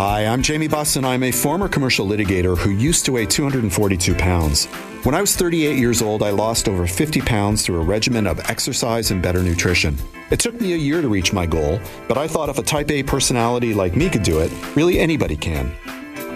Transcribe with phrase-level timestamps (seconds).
[0.00, 1.04] Hi, I'm Jamie Bussin.
[1.04, 4.66] I'm a former commercial litigator who used to weigh 242 pounds.
[5.02, 8.38] When I was 38 years old, I lost over 50 pounds through a regimen of
[8.48, 9.98] exercise and better nutrition.
[10.30, 12.92] It took me a year to reach my goal, but I thought if a type
[12.92, 15.74] A personality like me could do it, really anybody can.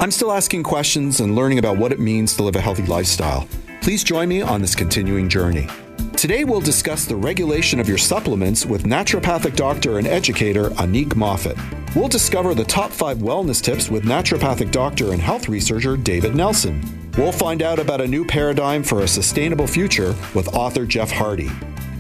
[0.01, 3.47] I'm still asking questions and learning about what it means to live a healthy lifestyle.
[3.81, 5.69] Please join me on this continuing journey.
[6.17, 11.59] Today, we'll discuss the regulation of your supplements with naturopathic doctor and educator Annick Moffatt.
[11.97, 17.11] We'll discover the top five wellness tips with naturopathic doctor and health researcher David Nelson.
[17.19, 21.51] We'll find out about a new paradigm for a sustainable future with author Jeff Hardy.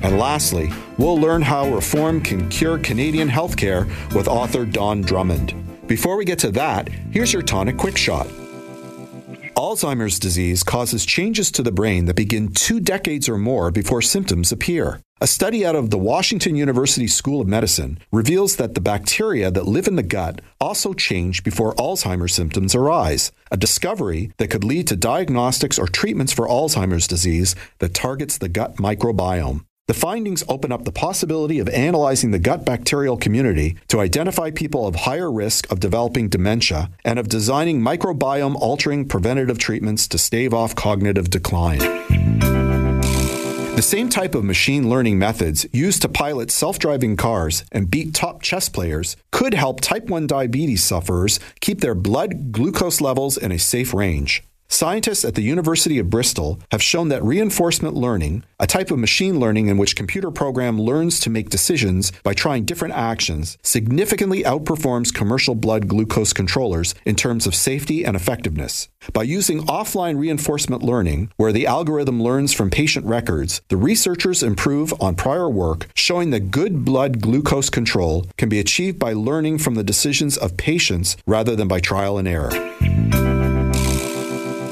[0.02, 5.54] And lastly, we'll learn how reform can cure Canadian healthcare with author Don Drummond.
[5.86, 8.26] Before we get to that, here's your tonic quick shot.
[9.56, 14.50] Alzheimer's disease causes changes to the brain that begin two decades or more before symptoms
[14.50, 15.00] appear.
[15.20, 19.66] A study out of the Washington University School of Medicine reveals that the bacteria that
[19.66, 24.86] live in the gut also change before Alzheimer's symptoms arise, a discovery that could lead
[24.88, 29.64] to diagnostics or treatments for Alzheimer's disease that targets the gut microbiome.
[29.88, 34.86] The findings open up the possibility of analyzing the gut bacterial community to identify people
[34.86, 40.54] of higher risk of developing dementia and of designing microbiome altering preventative treatments to stave
[40.54, 41.80] off cognitive decline.
[43.74, 48.14] The same type of machine learning methods used to pilot self driving cars and beat
[48.14, 53.50] top chess players could help type 1 diabetes sufferers keep their blood glucose levels in
[53.50, 54.44] a safe range.
[54.72, 59.38] Scientists at the University of Bristol have shown that reinforcement learning, a type of machine
[59.38, 65.12] learning in which computer program learns to make decisions by trying different actions, significantly outperforms
[65.12, 68.88] commercial blood glucose controllers in terms of safety and effectiveness.
[69.12, 74.94] By using offline reinforcement learning, where the algorithm learns from patient records, the researchers improve
[75.02, 79.74] on prior work showing that good blood glucose control can be achieved by learning from
[79.74, 83.41] the decisions of patients rather than by trial and error.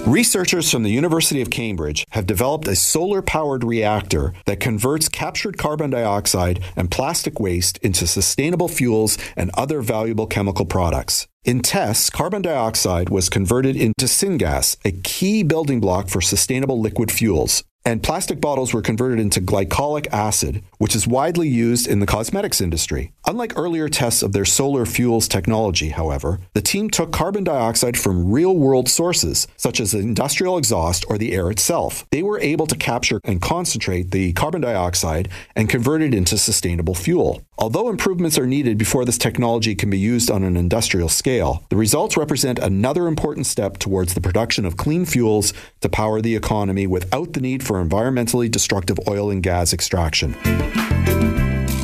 [0.06, 5.58] Researchers from the University of Cambridge have developed a solar powered reactor that converts captured
[5.58, 11.28] carbon dioxide and plastic waste into sustainable fuels and other valuable chemical products.
[11.44, 17.12] In tests, carbon dioxide was converted into syngas, a key building block for sustainable liquid
[17.12, 17.62] fuels.
[17.82, 22.60] And plastic bottles were converted into glycolic acid, which is widely used in the cosmetics
[22.60, 23.12] industry.
[23.26, 28.30] Unlike earlier tests of their solar fuels technology, however, the team took carbon dioxide from
[28.30, 32.06] real world sources, such as industrial exhaust or the air itself.
[32.10, 36.94] They were able to capture and concentrate the carbon dioxide and convert it into sustainable
[36.94, 37.42] fuel.
[37.56, 41.76] Although improvements are needed before this technology can be used on an industrial scale, the
[41.76, 45.52] results represent another important step towards the production of clean fuels
[45.82, 50.36] to power the economy without the need for environmentally destructive oil and gas extraction.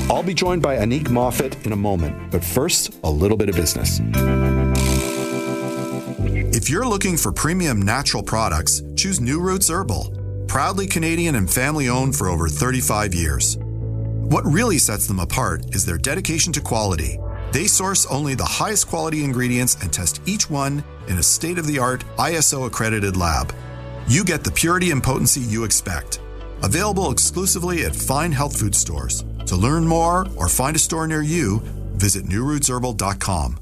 [0.09, 3.57] I'll be joined by Annick Moffatt in a moment, but first, a little bit of
[3.57, 4.01] business.
[6.55, 10.47] If you're looking for premium natural products, choose New Roots Herbal.
[10.49, 13.59] Proudly Canadian and family owned for over 35 years.
[13.59, 17.19] What really sets them apart is their dedication to quality.
[17.53, 21.67] They source only the highest quality ingredients and test each one in a state of
[21.67, 23.53] the art ISO accredited lab
[24.09, 26.21] you get the purity and potency you expect.
[26.63, 29.25] Available exclusively at fine health food stores.
[29.47, 31.61] To learn more or find a store near you,
[31.95, 33.59] visit newrootsherbal.com.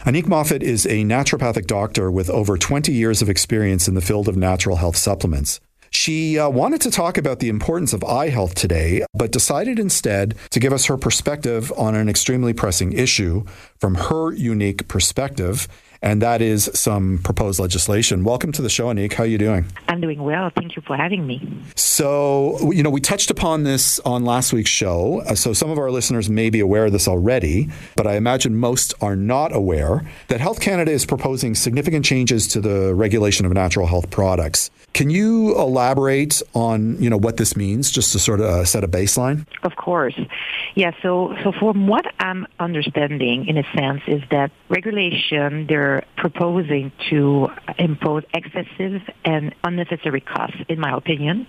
[0.00, 4.28] Annick Moffatt is a naturopathic doctor with over 20 years of experience in the field
[4.28, 5.60] of natural health supplements.
[5.90, 10.36] She uh, wanted to talk about the importance of eye health today, but decided instead
[10.50, 13.44] to give us her perspective on an extremely pressing issue
[13.78, 15.66] from her unique perspective
[16.02, 18.24] and that is some proposed legislation.
[18.24, 19.12] Welcome to the show, Annick.
[19.12, 19.66] How are you doing?
[19.88, 20.50] I'm doing well.
[20.56, 21.62] Thank you for having me.
[21.76, 25.20] So, you know, we touched upon this on last week's show.
[25.26, 28.56] Uh, so, some of our listeners may be aware of this already, but I imagine
[28.56, 33.52] most are not aware that Health Canada is proposing significant changes to the regulation of
[33.52, 34.70] natural health products.
[34.92, 38.82] Can you elaborate on, you know, what this means, just to sort of uh, set
[38.82, 39.46] a baseline?
[39.62, 40.18] Of course.
[40.74, 40.92] Yeah.
[41.02, 47.48] So, so from what I'm understanding, in a sense, is that regulation there proposing to
[47.78, 51.46] impose excessive and unnecessary costs, in my opinion,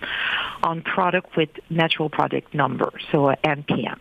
[0.63, 3.97] on product with natural product number, so NPN.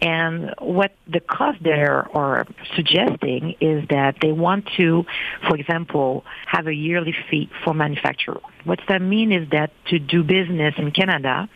[0.00, 2.46] And what the cost there are
[2.76, 5.04] suggesting is that they want to,
[5.46, 8.40] for example, have a yearly fee for manufacturer.
[8.64, 11.48] What that mean is that to do business in Canada,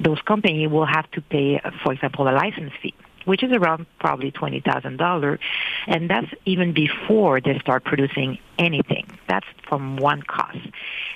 [0.00, 4.32] those companies will have to pay, for example, a license fee which is around probably
[4.32, 5.38] $20,000.
[5.86, 9.06] And that's even before they start producing anything.
[9.28, 10.58] That's from one cost.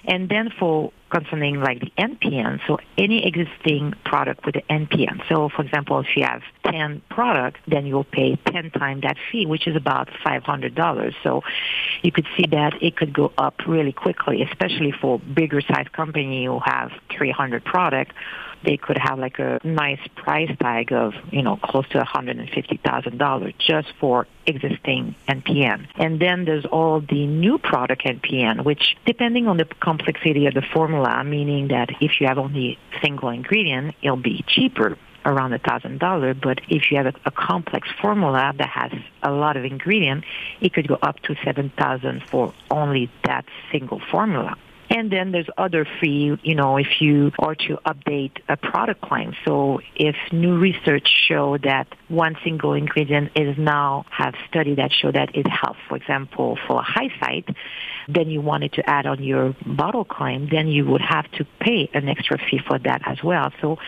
[0.05, 5.23] And then for concerning like the NPN, so any existing product with the NPN.
[5.29, 9.47] So for example, if you have 10 products, then you'll pay 10 times that fee,
[9.47, 11.15] which is about $500.
[11.23, 11.43] So
[12.03, 16.47] you could see that it could go up really quickly, especially for bigger size company
[16.47, 18.15] who have 300 products
[18.67, 23.89] they could have like a nice price tag of, you know, close to $150,000 just
[24.01, 25.87] for existing NPN.
[25.97, 30.63] And then there's all the new product NPN, which depending on the complexity of the
[30.63, 35.99] formula, meaning that if you have only single ingredient, it'll be cheaper around a thousand
[35.99, 36.37] dollars.
[36.41, 40.25] But if you have a, a, complex formula that has a lot of ingredient,
[40.61, 44.57] it could go up to seven thousand for only that single formula.
[44.91, 49.35] And then there's other fee, you know, if you are to update a product claim.
[49.45, 55.11] So if new research show that one single ingredient is now have study that show
[55.11, 57.49] that it helps, for example, for high site,
[58.09, 61.91] then you wanted to add on your bottle claim, then you would have to pay
[61.93, 63.53] an extra fee for that as well.
[63.61, 63.79] So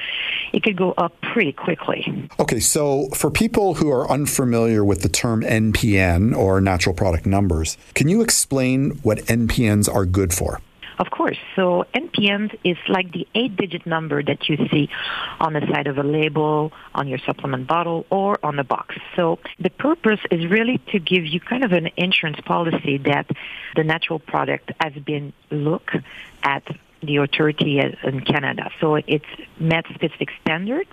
[0.53, 2.29] it could go up pretty quickly.
[2.41, 7.77] Okay, so for people who are unfamiliar with the term NPN or natural product numbers,
[7.95, 10.61] can you explain what NPNs are good for?
[10.99, 11.39] Of course.
[11.55, 14.91] So NPN is like the eight-digit number that you see
[15.39, 18.97] on the side of a label, on your supplement bottle, or on the box.
[19.15, 23.31] So the purpose is really to give you kind of an insurance policy that
[23.77, 25.97] the natural product has been looked
[26.43, 26.65] at
[27.01, 28.71] the authority in Canada.
[28.81, 29.25] So it's
[29.61, 30.91] met specific standards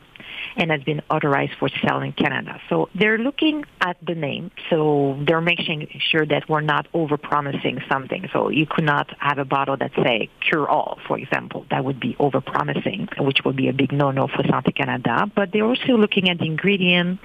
[0.57, 2.59] and has been authorized for sale in Canada.
[2.69, 4.51] So they're looking at the name.
[4.69, 8.29] So they're making sure that we're not over-promising something.
[8.31, 11.65] So you could not have a bottle that say cure all, for example.
[11.71, 15.29] That would be over-promising, which would be a big no-no for Santé Canada.
[15.33, 17.19] But they're also looking at the ingredient,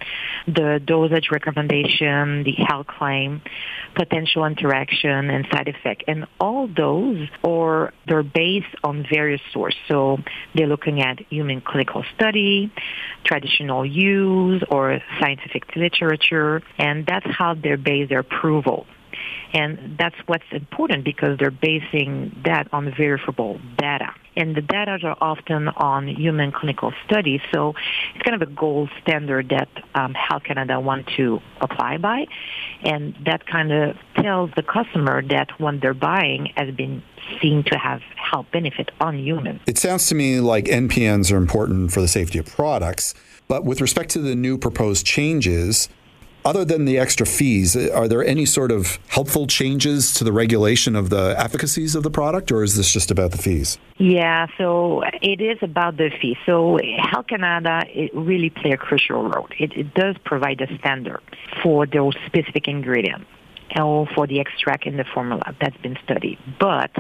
[0.47, 3.43] the dosage recommendation, the health claim,
[3.95, 6.05] potential interaction, and side effect.
[6.09, 9.79] And all those are they're based on various sources.
[9.89, 10.19] So
[10.55, 12.73] they're looking at human clinical study,
[13.25, 18.87] traditional use or scientific literature, and that's how they base their approval.
[19.53, 24.15] And that's what's important because they're basing that on verifiable data.
[24.37, 27.75] And the data are often on human clinical studies, so
[28.15, 32.27] it's kind of a gold standard that um, Health Canada want to apply by.
[32.83, 37.03] And that kind of tells the customer that what they're buying has been
[37.41, 39.61] seen to have health benefit on humans.
[39.67, 43.15] It sounds to me like NPNs are important for the safety of products.
[43.49, 45.89] But with respect to the new proposed changes,
[46.45, 50.97] other than the extra fees, are there any sort of helpful changes to the regulation
[50.97, 53.79] of the efficacies of the product, or is this just about the fees?
[53.99, 56.37] Yeah, so it is about the fees.
[56.47, 59.49] So Health Canada it really play a crucial role.
[59.59, 61.21] It, it does provide a standard
[61.63, 63.27] for those specific ingredients
[63.77, 66.39] or for the extract in the formula that's been studied.
[66.59, 66.91] But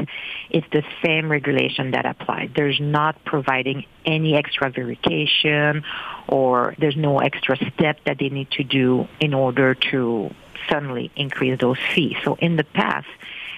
[0.51, 2.51] it's the same regulation that applies.
[2.55, 5.85] There's not providing any extra verification
[6.29, 10.35] or there's no extra step that they need to do in order to
[10.69, 12.17] suddenly increase those fees.
[12.25, 13.09] So in the past,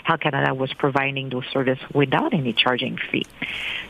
[0.04, 3.26] Health Canada was providing those services without any charging fee.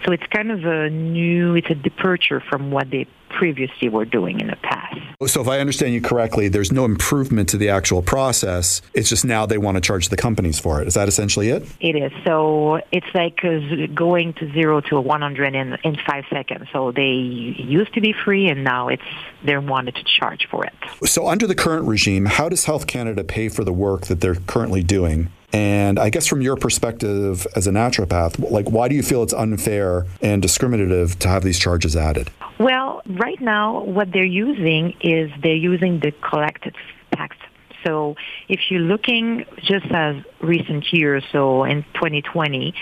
[0.05, 4.41] So it's kind of a new, it's a departure from what they previously were doing
[4.41, 5.01] in the past.
[5.27, 8.83] So, if I understand you correctly, there's no improvement to the actual process.
[8.95, 10.89] It's just now they want to charge the companies for it.
[10.89, 11.65] Is that essentially it?
[11.81, 12.13] It is.
[12.25, 16.69] So, it's like uh, going to zero to 100 in, in five seconds.
[16.73, 19.03] So, they used to be free and now it's
[19.45, 20.75] they wanted to charge for it.
[21.05, 24.35] So, under the current regime, how does Health Canada pay for the work that they're
[24.35, 25.31] currently doing?
[25.53, 29.35] And I guess from your perspective as a naturopath, like why do you feel it's
[29.35, 32.31] unfair and discriminative to have these charges added?
[32.59, 36.75] Well, right now what they're using is they're using the collected
[37.15, 37.37] tax.
[37.85, 38.15] So
[38.49, 42.75] if you're looking just as recent years, so in 2020,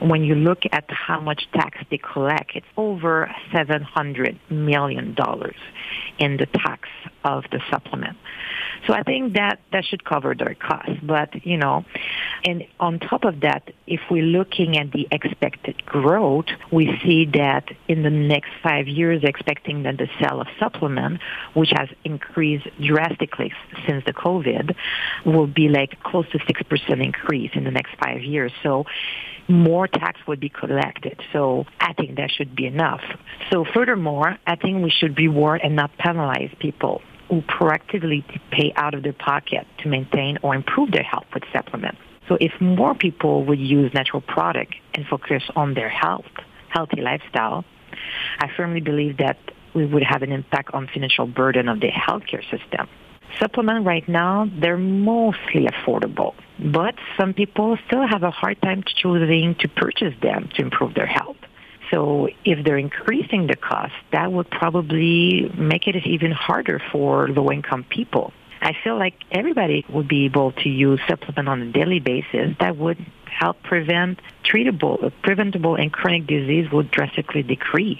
[0.00, 5.14] when you look at how much tax they collect, it's over $700 million
[6.18, 6.88] in the tax
[7.24, 8.16] of the supplement.
[8.86, 11.00] So I think that that should cover their costs.
[11.02, 11.84] But, you know,
[12.44, 17.68] and on top of that, if we're looking at the expected growth, we see that
[17.88, 21.20] in the next five years, expecting that the sale of supplement,
[21.54, 23.52] which has increased drastically
[23.86, 24.74] since the COVID,
[25.24, 28.52] will be like close to 6% increase in the next five years.
[28.62, 28.84] So
[29.48, 31.20] more tax would be collected.
[31.32, 33.02] So I think that should be enough.
[33.50, 38.94] So furthermore, I think we should reward and not penalize people who proactively pay out
[38.94, 41.98] of their pocket to maintain or improve their health with supplements.
[42.28, 46.26] So if more people would use natural product and focus on their health,
[46.68, 47.64] healthy lifestyle,
[48.38, 49.38] I firmly believe that
[49.74, 52.88] we would have an impact on financial burden of the healthcare system.
[53.38, 59.54] Supplements right now, they're mostly affordable, but some people still have a hard time choosing
[59.60, 61.36] to purchase them to improve their health.
[61.90, 67.84] So if they're increasing the cost, that would probably make it even harder for low-income
[67.88, 68.32] people.
[68.60, 72.56] I feel like everybody would be able to use supplement on a daily basis.
[72.58, 77.98] That would help prevent treatable, preventable and chronic disease would drastically decrease.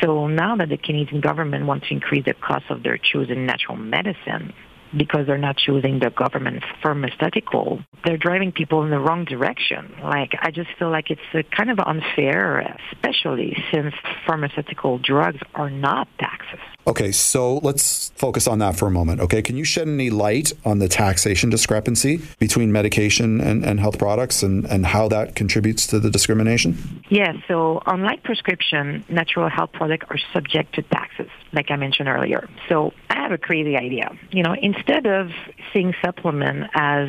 [0.00, 3.76] So now that the Canadian government wants to increase the cost of their chosen natural
[3.76, 4.54] medicine,
[4.96, 9.94] because they're not choosing the government pharmaceutical, they're driving people in the wrong direction.
[10.02, 13.94] Like, I just feel like it's uh, kind of unfair, especially since
[14.26, 16.60] pharmaceutical drugs are not taxes.
[16.86, 19.20] Okay, so let's focus on that for a moment.
[19.20, 23.98] Okay, can you shed any light on the taxation discrepancy between medication and, and health
[23.98, 27.02] products and, and how that contributes to the discrimination?
[27.08, 32.08] Yes, yeah, so unlike prescription, natural health products are subject to taxes, like I mentioned
[32.08, 32.48] earlier.
[32.68, 34.10] So I have a crazy idea.
[34.30, 35.30] You know, instead of
[35.72, 37.08] seeing supplement as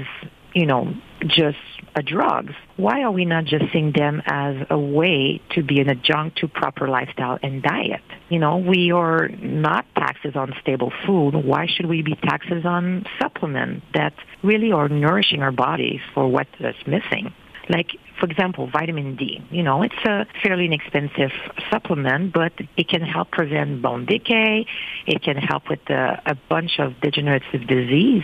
[0.53, 0.94] you know,
[1.25, 1.58] just
[1.96, 2.53] a drugs.
[2.77, 6.48] Why are we not just seeing them as a way to be an adjunct to
[6.48, 8.01] proper lifestyle and diet?
[8.30, 11.32] You know, we are not taxes on stable food.
[11.32, 14.13] Why should we be taxes on supplements that
[14.44, 17.34] really are nourishing our bodies for what is missing?
[17.70, 19.43] Like, for example, vitamin D.
[19.50, 21.32] You know, it's a fairly inexpensive
[21.70, 24.65] supplement, but it can help prevent bone decay.
[25.05, 28.24] It can help with a, a bunch of degenerative disease.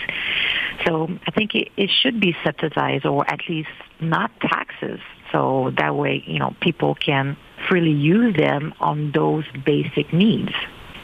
[0.86, 3.69] So I think it, it should be subsidized or at least
[4.00, 5.00] not taxes.
[5.31, 10.53] So that way, you know, people can freely use them on those basic needs.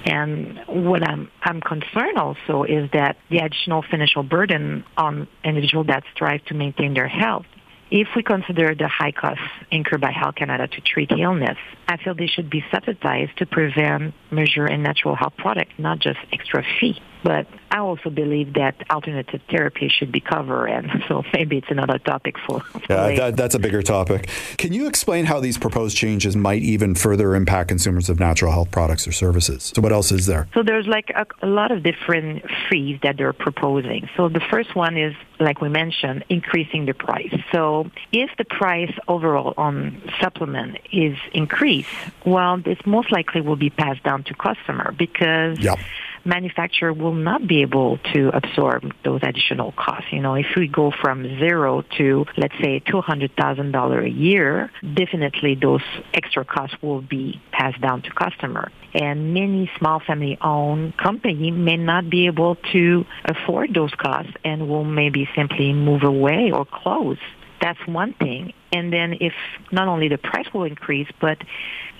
[0.06, 6.04] And what I'm I'm concerned also is that the additional financial burden on individuals that
[6.14, 7.46] strive to maintain their health
[7.92, 12.16] if we consider the high costs incurred by Health Canada to treat illness, I feel
[12.16, 17.02] they should be subsidized to prevent, measure, and natural health products, not just extra fee.
[17.24, 22.00] But I also believe that alternative therapy should be covered, and so maybe it's another
[22.00, 22.62] topic for.
[22.62, 24.30] for yeah, that, that's a bigger topic.
[24.58, 28.72] Can you explain how these proposed changes might even further impact consumers of natural health
[28.72, 29.74] products or services?
[29.76, 30.48] So, what else is there?
[30.54, 34.08] So, there's like a, a lot of different fees that they're proposing.
[34.16, 37.36] So, the first one is, like we mentioned, increasing the price.
[37.52, 41.90] So, if the price overall on supplement is increased,
[42.26, 45.60] well, this most likely will be passed down to customer because.
[45.60, 45.80] Yep
[46.26, 50.08] manufacturer will not be able to absorb those additional costs.
[50.12, 55.84] You know, if we go from zero to, let's say, $200,000 a year, definitely those
[56.14, 58.72] extra costs will be passed down to customer.
[58.94, 64.86] And many small family-owned companies may not be able to afford those costs and will
[64.86, 67.18] maybe simply move away or close.
[67.66, 68.54] That's one thing.
[68.72, 69.34] And then if
[69.72, 71.40] not only the price will increase, but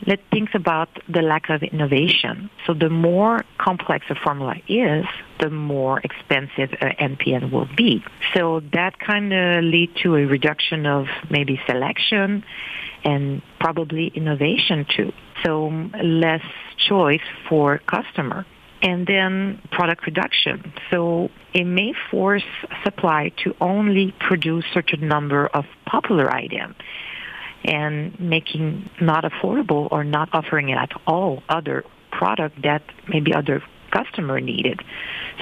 [0.06, 2.52] let's think about the lack of innovation.
[2.68, 5.06] So the more complex a formula is,
[5.40, 8.04] the more expensive an NPN will be.
[8.36, 12.46] So that kind of lead to a reduction of maybe selection
[13.04, 15.12] and probably innovation too.
[15.44, 16.46] So less
[16.78, 18.46] choice for customer
[18.86, 20.72] and then product reduction.
[20.92, 22.46] So it may force
[22.84, 26.76] supply to only produce certain number of popular items
[27.64, 33.64] and making not affordable or not offering at all other product that maybe other
[33.96, 34.80] customer needed.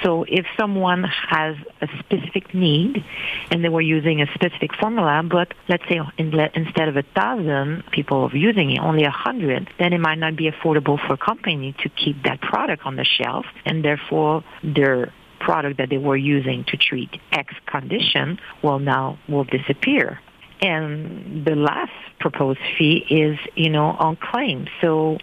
[0.04, 3.04] So if someone has a specific need
[3.52, 8.30] and they were using a specific formula, but let's say instead of a thousand people
[8.34, 11.90] using it, only a hundred, then it might not be affordable for a company to
[11.90, 16.78] keep that product on the shelf, and therefore their product that they were using to
[16.78, 20.20] treat X condition will now will disappear.
[20.62, 21.92] And the last
[22.22, 24.70] proposed fee is, you know, on claims.
[24.80, 25.18] So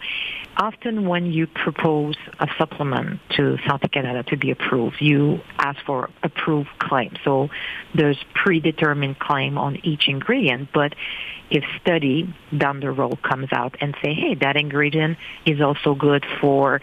[0.60, 6.10] often when you propose a supplement to Santé Canada to be approved, you ask for
[6.22, 7.14] approved claim.
[7.24, 7.48] So
[7.94, 10.94] there's predetermined claim on each ingredient, but
[11.50, 16.24] if study down the road comes out and say, hey, that ingredient is also good
[16.40, 16.80] for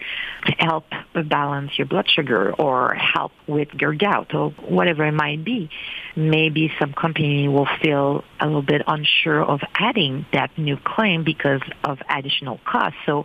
[0.58, 0.84] help
[1.28, 5.70] balance your blood sugar or help with your gout or whatever it might be,
[6.16, 11.62] maybe some company will feel a little bit unsure of adding that new claim because
[11.84, 12.98] of additional costs.
[13.06, 13.24] So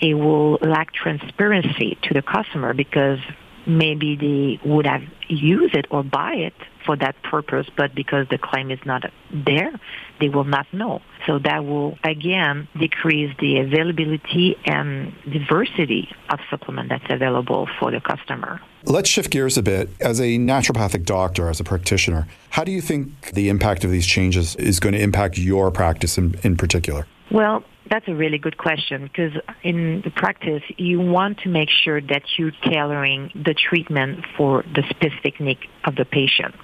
[0.00, 3.18] it will lack transparency to the customer because
[3.66, 6.54] maybe they would have used it or buy it
[6.84, 9.72] for that purpose, but because the claim is not there,
[10.20, 11.00] they will not know.
[11.26, 18.00] So that will again decrease the availability and diversity of supplement that's available for the
[18.00, 18.60] customer.
[18.84, 19.88] Let's shift gears a bit.
[20.00, 24.06] As a naturopathic doctor, as a practitioner, how do you think the impact of these
[24.06, 27.06] changes is going to impact your practice in, in particular?
[27.30, 32.00] Well, that's a really good question because in the practice, you want to make sure
[32.00, 36.54] that you're tailoring the treatment for the specific need of the patient.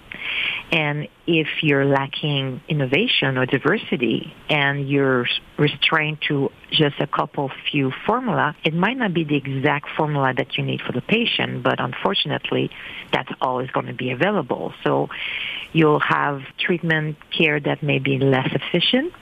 [0.73, 5.27] And if you're lacking innovation or diversity and you're
[5.59, 10.57] restrained to just a couple few formula, it might not be the exact formula that
[10.57, 12.71] you need for the patient, but unfortunately,
[13.12, 14.73] that's always going to be available.
[14.85, 15.09] So
[15.73, 19.12] you'll have treatment care that may be less efficient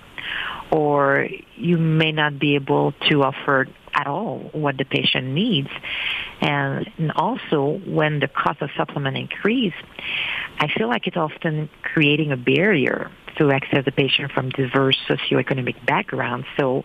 [0.70, 5.68] or you may not be able to offer at all what the patient needs.
[6.40, 9.74] And, and also, when the cost of supplement increase,
[10.58, 15.84] I feel like it's often creating a barrier to access the patient from diverse socioeconomic
[15.86, 16.46] backgrounds.
[16.58, 16.84] So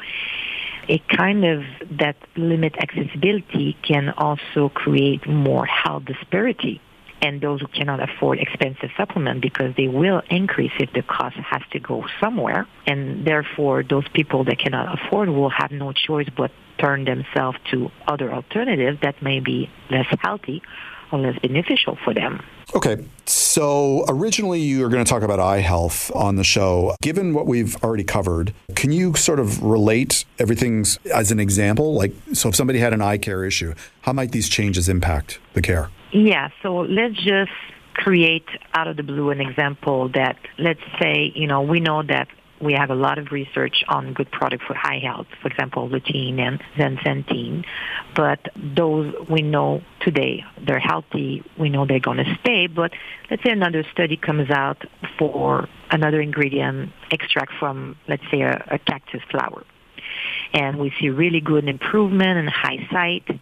[0.88, 1.64] it kind of
[2.00, 6.82] that limit accessibility can also create more health disparity
[7.24, 11.62] and those who cannot afford expensive supplement because they will increase if the cost has
[11.72, 12.68] to go somewhere.
[12.86, 17.90] And therefore, those people that cannot afford will have no choice but turn themselves to
[18.08, 20.62] other alternatives that may be less healthy
[21.14, 22.44] or less beneficial for them.
[22.76, 23.06] Okay,
[23.54, 26.96] so originally you were going to talk about eye health on the show.
[27.04, 31.94] Given what we've already covered, can you sort of relate everything as an example?
[31.94, 35.62] Like, so if somebody had an eye care issue, how might these changes impact the
[35.62, 35.92] care?
[36.12, 37.52] Yeah, so let's just
[37.94, 42.30] create out of the blue an example that let's say, you know, we know that
[42.64, 46.40] we have a lot of research on good products for eye health, for example, lutein
[46.40, 47.66] and zeaxanthin.
[48.16, 51.44] But those we know today, they're healthy.
[51.58, 52.68] We know they're going to stay.
[52.68, 52.92] But
[53.30, 54.84] let's say another study comes out
[55.18, 59.64] for another ingredient extract from, let's say, a, a cactus flower.
[60.54, 63.40] And we see really good improvement in high sight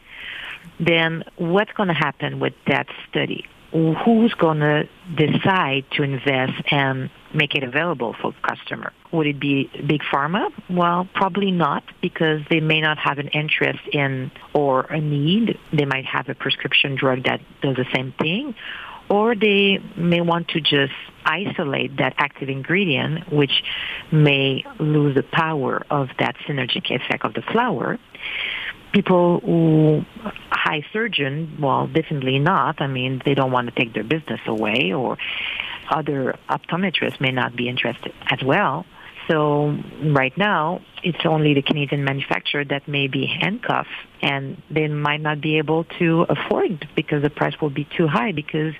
[0.79, 3.45] then what's going to happen with that study?
[3.71, 8.91] Who's going to decide to invest and make it available for customer?
[9.13, 10.49] Would it be big pharma?
[10.69, 15.57] Well, probably not because they may not have an interest in or a need.
[15.71, 18.55] They might have a prescription drug that does the same thing
[19.11, 20.93] or they may want to just
[21.25, 23.61] isolate that active ingredient, which
[24.09, 27.99] may lose the power of that synergic effect of the flower
[28.91, 30.05] people who
[30.49, 32.81] high surgeon, well, definitely not.
[32.81, 35.17] I mean, they don't want to take their business away, or
[35.89, 38.85] other optometrists may not be interested as well.
[39.27, 43.89] So right now, it's only the Canadian manufacturer that may be handcuffed,
[44.21, 48.31] and they might not be able to afford because the price will be too high.
[48.31, 48.73] Because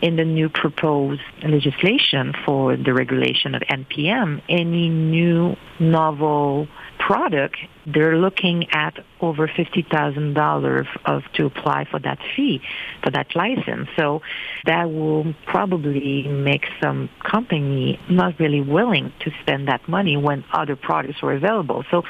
[0.00, 6.68] in the new proposed legislation for the regulation of NPN, any new novel
[7.06, 12.62] product, they're looking at over $50,000 of to apply for that fee,
[13.02, 13.88] for that license.
[13.96, 14.22] So
[14.64, 20.76] that will probably make some company not really willing to spend that money when other
[20.76, 21.84] products are available.
[21.90, 22.04] So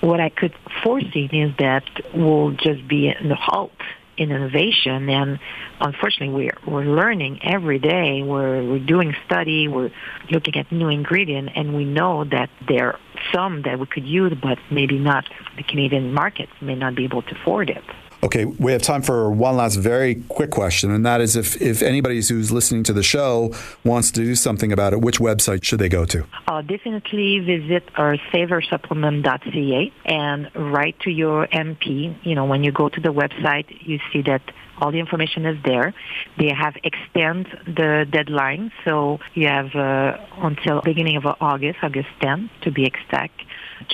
[0.00, 3.72] what I could foresee is that will just be a halt
[4.18, 5.38] in innovation and
[5.80, 8.22] unfortunately we're we're learning every day.
[8.22, 9.68] We're we're doing study.
[9.68, 9.90] We're
[10.30, 13.00] looking at new ingredient and we know that there are
[13.32, 15.24] some that we could use but maybe not
[15.56, 17.84] the Canadian market may not be able to afford it
[18.20, 21.82] Okay, we have time for one last very quick question, and that is if, if
[21.82, 23.54] anybody who's listening to the show
[23.84, 26.26] wants to do something about it, which website should they go to?
[26.48, 32.16] Uh, definitely visit our saveoursupplement.ca and write to your MP.
[32.24, 34.42] You know, when you go to the website, you see that
[34.80, 35.94] all the information is there.
[36.38, 42.50] They have extend the deadline, so you have uh, until beginning of August, August 10,
[42.62, 43.40] to be exact,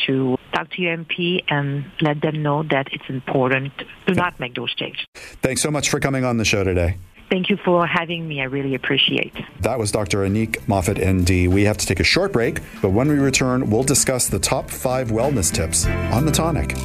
[0.07, 3.73] to talk to your MP and let them know that it's important
[4.07, 5.05] to not make those changes.
[5.15, 6.99] Thanks so much for coming on the show today.
[7.31, 8.41] Thank you for having me.
[8.41, 9.35] I really appreciate.
[9.61, 10.19] That was Dr.
[10.19, 11.53] Annick Moffatt, ND.
[11.53, 14.71] We have to take a short break, but when we return, we'll discuss the top
[14.71, 16.77] five wellness tips on the tonic.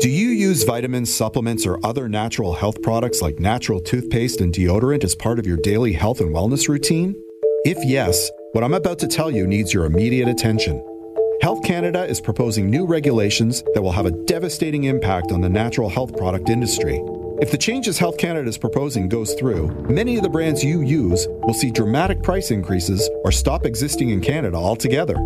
[0.00, 5.04] Do you use vitamins, supplements, or other natural health products like natural toothpaste and deodorant
[5.04, 7.14] as part of your daily health and wellness routine?
[7.64, 10.84] If yes, what I'm about to tell you needs your immediate attention.
[11.44, 15.90] Health Canada is proposing new regulations that will have a devastating impact on the natural
[15.90, 17.02] health product industry.
[17.42, 21.28] If the changes Health Canada is proposing goes through, many of the brands you use
[21.28, 25.16] will see dramatic price increases or stop existing in Canada altogether.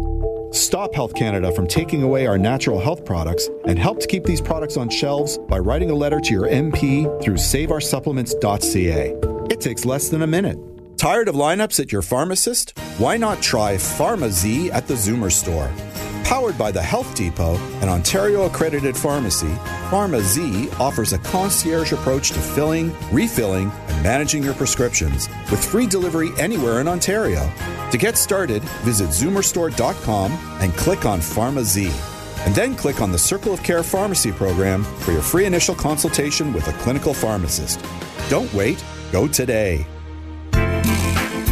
[0.50, 4.40] Stop Health Canada from taking away our natural health products and help to keep these
[4.40, 9.14] products on shelves by writing a letter to your MP through saveoursupplements.ca.
[9.54, 10.59] It takes less than a minute.
[10.96, 12.76] Tired of lineups at your pharmacist?
[12.98, 15.70] Why not try PharmaZ at the Zoomer store?
[16.28, 19.48] Powered by the Health Depot, an Ontario accredited pharmacy,
[19.88, 26.28] PharmaZ offers a concierge approach to filling, refilling, and managing your prescriptions with free delivery
[26.38, 27.50] anywhere in Ontario.
[27.90, 31.90] To get started, visit zoomerstore.com and click on PharmaZ.
[32.44, 36.52] And then click on the Circle of Care Pharmacy program for your free initial consultation
[36.52, 37.82] with a clinical pharmacist.
[38.28, 39.86] Don't wait, go today.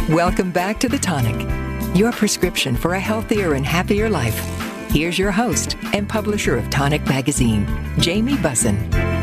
[0.07, 4.66] Welcome back to The Tonic, your prescription for a healthier and happier life.
[4.89, 7.67] Here's your host and publisher of Tonic Magazine,
[7.99, 9.16] Jamie Bussin.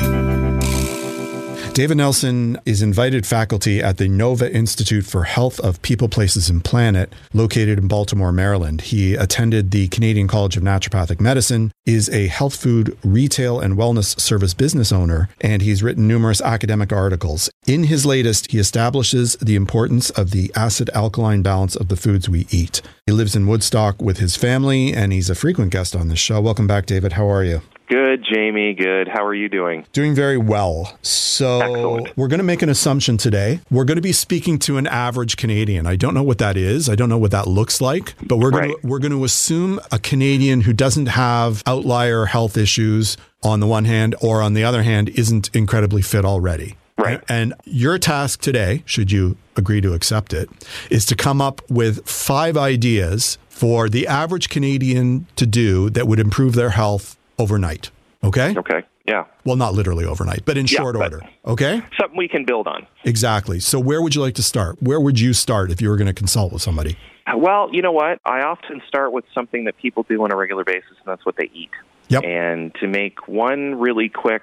[1.74, 6.64] David Nelson is invited faculty at the Nova Institute for Health of People, Places, and
[6.64, 8.80] Planet, located in Baltimore, Maryland.
[8.80, 14.20] He attended the Canadian College of Naturopathic Medicine, is a health food retail and wellness
[14.20, 17.50] service business owner, and he's written numerous academic articles.
[17.66, 22.28] In his latest, he establishes the importance of the acid alkaline balance of the foods
[22.28, 22.82] we eat.
[23.04, 26.40] He lives in Woodstock with his family, and he's a frequent guest on this show.
[26.40, 27.14] Welcome back, David.
[27.14, 27.62] How are you?
[27.88, 28.72] Good, Jamie.
[28.72, 29.08] Good.
[29.08, 29.84] How are you doing?
[29.92, 30.96] Doing very well.
[31.02, 32.16] So, Excellent.
[32.16, 33.60] we're going to make an assumption today.
[33.70, 35.86] We're going to be speaking to an average Canadian.
[35.86, 36.88] I don't know what that is.
[36.88, 38.80] I don't know what that looks like, but we're going Right.
[38.80, 43.66] to we're going to assume a Canadian who doesn't have outlier health issues on the
[43.66, 46.76] one hand or on the other hand isn't incredibly fit already.
[46.96, 47.20] Right.
[47.28, 50.48] And your task today, should you agree to accept it,
[50.90, 56.18] is to come up with five ideas for the average Canadian to do that would
[56.20, 57.90] improve their health overnight.
[58.22, 58.54] Okay?
[58.56, 58.82] Okay.
[59.06, 59.24] Yeah.
[59.44, 61.22] Well, not literally overnight, but in Yeah, short but- order.
[61.46, 61.82] Okay?
[62.00, 62.86] Something we can build on.
[63.04, 63.60] Exactly.
[63.60, 64.82] So, where would you like to start?
[64.82, 66.96] Where would you start if you were going to consult with somebody?
[67.36, 68.18] Well, you know what?
[68.24, 71.36] I often start with something that people do on a regular basis, and that's what
[71.36, 71.70] they eat.
[72.08, 72.22] Yep.
[72.24, 74.42] And to make one really quick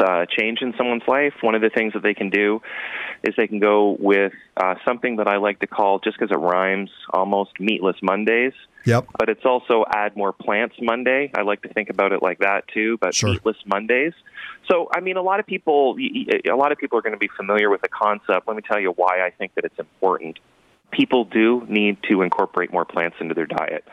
[0.00, 2.60] uh, change in someone's life, one of the things that they can do
[3.22, 6.38] is they can go with uh, something that I like to call, just because it
[6.38, 8.52] rhymes, almost meatless Mondays.
[8.84, 9.06] Yep.
[9.18, 11.30] But it's also add more plants Monday.
[11.34, 12.98] I like to think about it like that too.
[12.98, 13.30] But Sure.
[13.30, 14.12] meatless Mondays.
[14.70, 17.30] So I mean, a lot of people, a lot of people are going to be
[17.36, 18.46] familiar with the concept.
[18.46, 20.38] Let me tell you why I think that it's important.
[20.90, 23.84] People do need to incorporate more plants into their diet.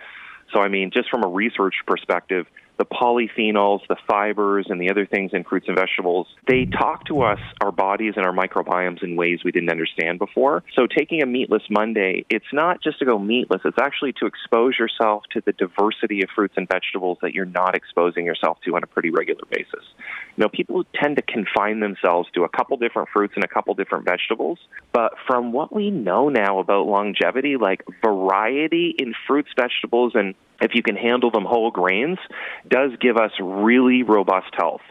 [0.54, 2.46] So I mean, just from a research perspective,
[2.82, 7.22] the polyphenols, the fibers, and the other things in fruits and vegetables, they talk to
[7.22, 10.64] us, our bodies and our microbiomes in ways we didn't understand before.
[10.76, 14.80] So taking a meatless Monday, it's not just to go meatless, it's actually to expose
[14.80, 18.82] yourself to the diversity of fruits and vegetables that you're not exposing yourself to on
[18.82, 19.86] a pretty regular basis.
[20.36, 23.76] You know, people tend to confine themselves to a couple different fruits and a couple
[23.76, 24.58] different vegetables,
[24.92, 30.76] but from what we know now about longevity, like variety in fruits, vegetables, and if
[30.76, 32.20] you can handle them whole grains,
[32.72, 34.82] does give us really robust health.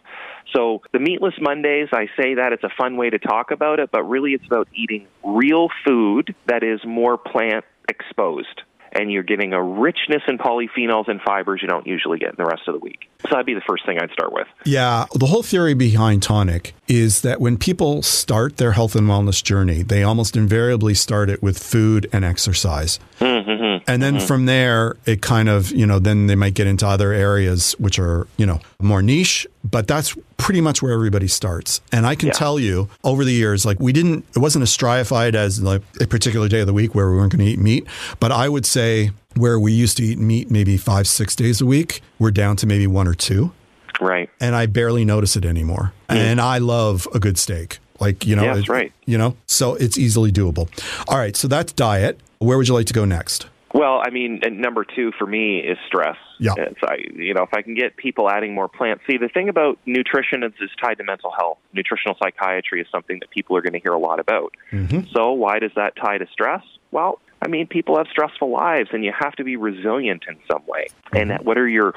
[0.55, 3.91] So the meatless Mondays, I say that it's a fun way to talk about it,
[3.91, 8.63] but really it's about eating real food that is more plant exposed.
[8.93, 12.45] And you're getting a richness in polyphenols and fibers you don't usually get in the
[12.45, 13.09] rest of the week.
[13.23, 14.49] So that'd be the first thing I'd start with.
[14.65, 15.07] Yeah.
[15.15, 19.81] The whole theory behind tonic is that when people start their health and wellness journey,
[19.85, 22.99] they almost invariably start it with food and exercise.
[23.21, 23.85] Mm-hmm.
[23.87, 24.27] And then mm-hmm.
[24.27, 28.01] from there, it kind of, you know, then they might get into other areas which
[28.01, 31.81] are, you know, more niche, but that's pretty much where everybody starts.
[31.93, 32.33] And I can Yeah.
[32.35, 36.09] tell you over the years, like we didn't, it wasn't as striatified as like a
[36.09, 37.87] particular day of the week where we weren't going to eat meat.
[38.19, 41.67] But I would say where we used to eat meat maybe five, six days a
[41.67, 43.53] week, we're down to maybe one or two.
[44.01, 44.31] Right.
[44.41, 45.93] And I barely notice it anymore.
[46.09, 46.17] Hmm.
[46.17, 47.79] And I love a good steak.
[48.01, 48.93] Like, you know, Yeah, that's it- right.
[49.05, 50.69] You know, so it's easily doable.
[51.09, 51.37] All right.
[51.37, 52.19] So that's diet.
[52.39, 53.47] Where would you like to go next?
[53.73, 56.17] Well, I mean, and number two for me is stress.
[56.41, 56.55] Yeah.
[56.57, 59.05] It's, I, you know, if I can get people adding more plants.
[59.09, 61.59] See, the thing about nutrition is, is tied to mental health.
[61.73, 64.55] Nutritional psychiatry is something that people are going to hear a lot about.
[64.73, 65.01] Mm-hmm.
[65.15, 66.63] So, why does that tie to stress?
[66.91, 70.63] Well, I mean, people have stressful lives, and you have to be resilient in some
[70.67, 70.89] way.
[71.13, 71.45] And mm-hmm.
[71.45, 71.95] what are your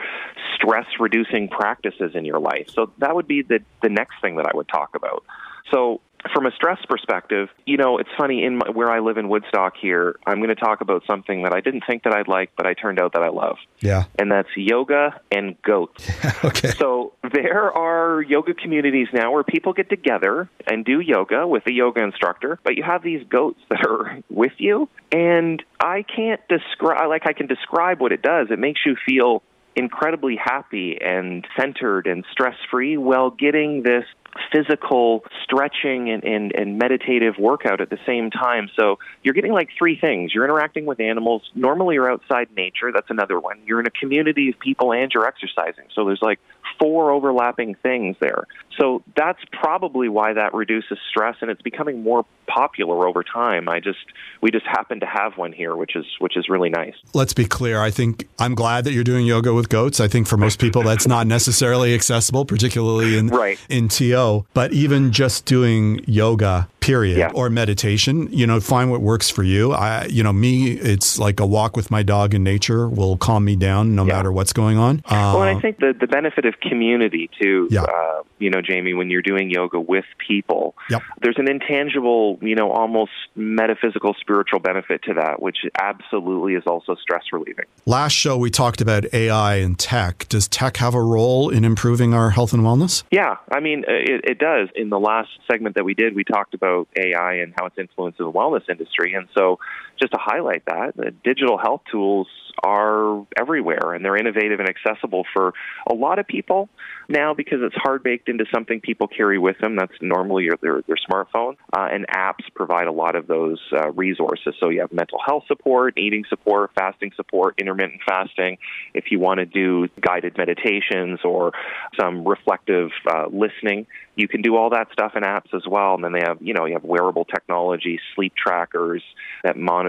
[0.55, 2.69] stress reducing practices in your life?
[2.73, 5.23] So, that would be the, the next thing that I would talk about.
[5.71, 9.29] So, from a stress perspective, you know, it's funny in my, where I live in
[9.29, 12.51] Woodstock here, I'm going to talk about something that I didn't think that I'd like,
[12.55, 13.57] but I turned out that I love.
[13.79, 14.05] Yeah.
[14.17, 16.09] And that's yoga and goats.
[16.43, 16.71] Okay.
[16.71, 21.71] So there are yoga communities now where people get together and do yoga with a
[21.71, 27.07] yoga instructor, but you have these goats that are with you, and I can't describe
[27.07, 28.47] like I can describe what it does.
[28.51, 29.41] It makes you feel
[29.75, 34.05] incredibly happy and centered and stress free while getting this
[34.53, 38.69] physical stretching and, and, and meditative workout at the same time.
[38.79, 40.33] So you're getting like three things.
[40.33, 41.41] You're interacting with animals.
[41.55, 42.91] Normally you're outside nature.
[42.93, 43.59] That's another one.
[43.65, 45.85] You're in a community of people and you're exercising.
[45.95, 46.39] So there's like
[46.79, 48.45] four overlapping things there.
[48.79, 53.69] So that's probably why that reduces stress and it's becoming more popular over time.
[53.69, 53.99] I just
[54.41, 56.95] we just happen to have one here which is which is really nice.
[57.13, 57.81] Let's be clear.
[57.81, 59.99] I think I'm glad that you're doing yoga with goats.
[59.99, 63.59] I think for most people that's not necessarily accessible, particularly in right.
[63.69, 67.31] in TO, but even just doing yoga period Yeah.
[67.33, 71.39] or meditation you know find what works for you i you know me it's like
[71.39, 74.15] a walk with my dog in nature will calm me down no Yeah.
[74.15, 77.57] matter what's going on Well, and Uh, I think the the benefit of community too.
[77.71, 77.83] Yeah.
[77.83, 81.01] Uh, you know, Jamie, when you're doing yoga with people, Yep.
[81.21, 86.95] there's an intangible, you know, almost metaphysical, spiritual benefit to that, which absolutely is also
[86.95, 87.65] stress relieving.
[87.85, 92.13] last show we talked about ai and tech does tech have a role in improving
[92.19, 94.65] our health and wellness Yeah, I mean, uh, it, it does.
[94.81, 98.25] In the last segment that we did, we talked about AI and how it's influencing
[98.25, 99.13] the wellness industry.
[99.13, 99.59] And so,
[99.99, 102.27] just to highlight that, digital health tools
[102.63, 105.53] are everywhere and they're innovative and accessible for
[105.89, 106.69] a lot of people
[107.09, 109.75] now because it's hard baked into something people carry with them.
[109.75, 111.55] That's normally your, their, their smartphone.
[111.75, 114.55] Uh, and apps provide a lot of those uh, resources.
[114.59, 118.57] So, you have mental health support, eating support, fasting support, intermittent fasting.
[118.93, 121.51] If you want to do guided meditations or
[121.99, 125.95] some reflective uh, listening, you can do all that stuff in apps as well.
[125.95, 129.03] And then they have, you know, you have wearable technology, sleep trackers
[129.43, 129.82] that monitor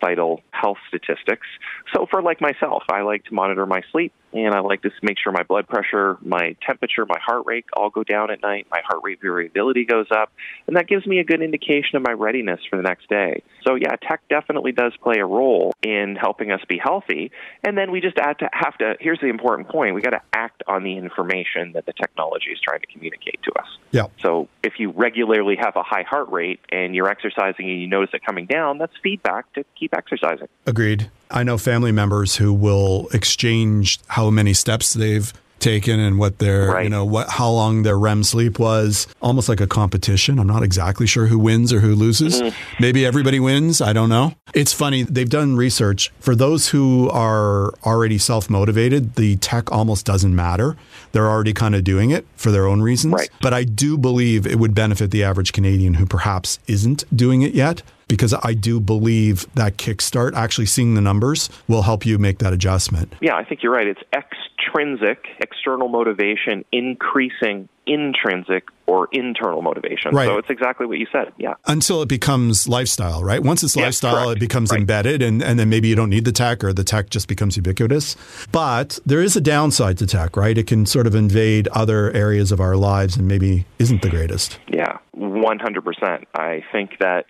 [0.00, 1.46] vital health statistics.
[1.94, 5.18] So for like myself, I like to monitor my sleep and I like to make
[5.18, 8.66] sure my blood pressure, my temperature, my heart rate all go down at night.
[8.70, 10.32] My heart rate variability goes up,
[10.66, 13.42] and that gives me a good indication of my readiness for the next day.
[13.66, 17.32] So yeah, tech definitely does play a role in helping us be healthy.
[17.64, 18.94] And then we just have to have to.
[19.00, 22.60] Here's the important point: we got to act on the information that the technology is
[22.60, 23.66] trying to communicate to us.
[23.90, 27.88] yeah So if you regularly have a high heart rate and you're exercising and you
[27.88, 30.48] notice it coming down, that's feedback to keep exercising.
[30.66, 31.10] Agreed.
[31.30, 36.82] I know family members who will exchange how many steps they've taken and what their
[36.82, 39.06] you know what how long their REM sleep was.
[39.22, 40.38] Almost like a competition.
[40.38, 42.40] I'm not exactly sure who wins or who loses.
[42.40, 42.54] Mm.
[42.80, 43.80] Maybe everybody wins.
[43.80, 44.34] I don't know.
[44.54, 45.04] It's funny.
[45.04, 46.10] They've done research.
[46.18, 50.76] For those who are already self-motivated the tech almost doesn't matter.
[51.12, 53.14] They're already kind of doing it for their own reasons.
[53.14, 53.30] Right.
[53.40, 57.52] but I do believe it would benefit the average Canadian who perhaps isn't doing it
[57.52, 62.38] yet because I do believe that kickstart, actually seeing the numbers, will help you make
[62.40, 63.14] that adjustment.
[63.20, 63.86] Yeah, I think you're right.
[63.86, 70.14] It's extrinsic, external motivation increasing intrinsic or internal motivation.
[70.14, 70.26] Right.
[70.26, 71.32] So it's exactly what you said.
[71.38, 71.54] Yeah.
[71.66, 73.42] Until it becomes lifestyle, right?
[73.42, 74.36] Once it's Yes, lifestyle, correct.
[74.36, 74.80] it becomes Right.
[74.80, 77.56] embedded, and, and then maybe you don't need the tech or the tech just becomes
[77.56, 78.16] ubiquitous.
[78.52, 80.56] But there is a downside to tech, right?
[80.56, 84.58] It can sort of invade other areas of our lives and maybe isn't the greatest.
[84.68, 86.24] Yeah, 100%.
[86.34, 87.26] I think that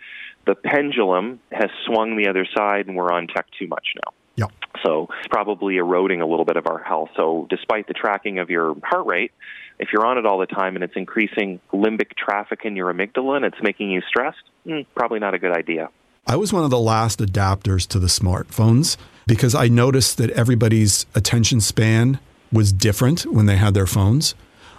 [0.50, 4.12] the pendulum has swung the other side and we're on tech too much now.
[4.34, 4.46] Yeah.
[4.84, 7.10] So it's probably eroding a little bit of our health.
[7.14, 9.30] So despite the tracking of your heart rate,
[9.78, 13.36] if you're on it all the time and it's increasing limbic traffic in your amygdala
[13.36, 15.88] and it's making you stressed, mm, probably not a good idea.
[16.26, 18.96] I was one of the last adapters to the smartphones
[19.28, 22.18] because I noticed that everybody's attention span
[22.52, 24.34] was different when they had their phones.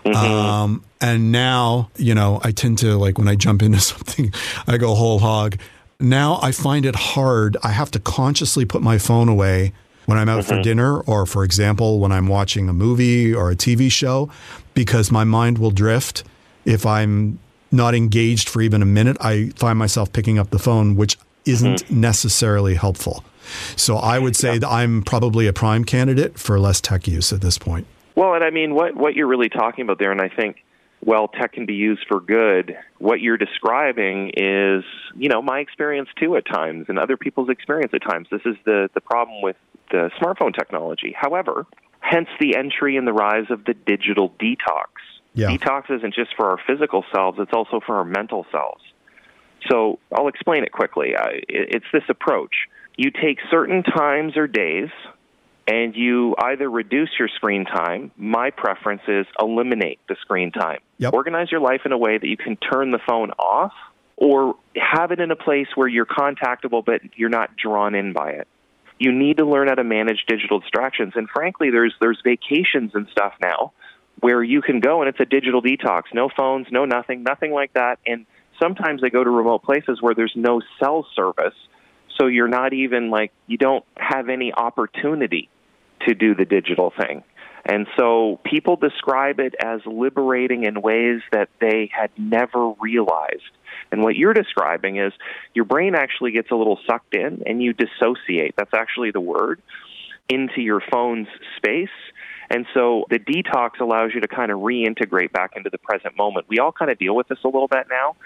[0.06, 0.16] Mm-hmm.
[0.16, 4.34] Um, and now, you know, I tend to like when I jump into something,
[4.68, 5.58] I go whole hog.
[6.00, 7.58] Now I find it hard.
[7.64, 9.74] I have to consciously put my phone away
[10.06, 10.64] when I'm out for mm-hmm.
[10.64, 14.30] dinner, or for example, when I'm watching a movie or a TV show,
[14.74, 16.24] because my mind will drift.
[16.66, 17.40] If I'm
[17.72, 21.84] not engaged for even a minute, I find myself picking up the phone, which isn't
[21.84, 22.02] mm-hmm.
[22.02, 23.24] necessarily helpful.
[23.76, 27.42] So I would say that I'm probably a prime candidate for less tech use at
[27.42, 27.88] this point.
[28.16, 30.64] Well, and I mean, what what you're really talking about there, and I think,
[31.04, 32.78] well, tech can be used for good.
[33.00, 34.84] What you're describing is,
[35.16, 38.28] you know, my experience too at times, and other people's experience at times.
[38.32, 39.56] This is the the problem with
[39.92, 41.16] the smartphone technology.
[41.18, 41.66] However,
[42.00, 44.88] hence the entry and the rise of the digital detox.
[45.34, 45.48] Yeah.
[45.48, 48.84] Detox isn't just for our physical selves; it's also for our mental selves.
[49.70, 51.14] So I'll explain it quickly.
[51.48, 52.68] It's this approach.
[52.98, 54.90] You take certain times or days
[55.72, 58.12] and you either reduce your screen time.
[58.18, 60.80] My preference is eliminate the screen time.
[60.98, 61.14] Yep.
[61.14, 63.72] Organize your life in a way that you can turn the phone off
[64.18, 68.32] or have it in a place where you're contactable but you're not drawn in by
[68.32, 68.50] it.
[69.00, 73.08] You need to learn how to manage digital distractions and frankly there's there's vacations and
[73.10, 73.72] stuff now
[74.20, 76.04] where you can go and it's a digital detox.
[76.14, 78.26] No phones, no nothing, nothing like that and
[78.62, 81.56] sometimes they go to remote places where there's no cell service
[82.20, 85.48] so you're not even like you don't have any opportunity
[86.08, 87.24] to do the digital thing.
[87.66, 93.52] And so people describe it as liberating in ways that they had never realized.
[93.92, 95.14] And what you're describing is
[95.54, 98.56] your brain actually gets a little sucked in and you dissociate.
[98.58, 99.62] That's actually the word
[100.30, 101.90] into your phone's space.
[102.54, 106.48] And so the detox allows you to kind of reintegrate back into the present moment.
[106.50, 108.18] We all kind of deal with this a little bit now.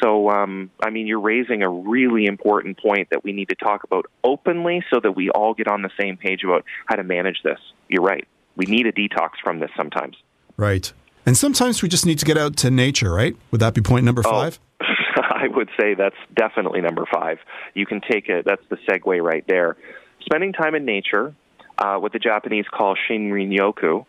[0.00, 3.82] So, um, I mean, you're raising a really important point that we need to talk
[3.82, 7.42] about openly so that we all get on the same page about how to manage
[7.42, 7.58] this.
[7.88, 8.26] You're right.
[8.54, 10.16] We need a detox from this sometimes.
[10.56, 10.92] Right.
[11.26, 13.34] And sometimes we just need to get out to nature, right?
[13.50, 14.60] Would that be point number Oh, five?
[14.80, 17.38] I would say that's definitely number five.
[17.74, 19.76] You can take it, that's the segue right there.
[20.20, 21.34] Spending time in nature,
[21.78, 24.04] uh, what the Japanese call shinrin-yoku,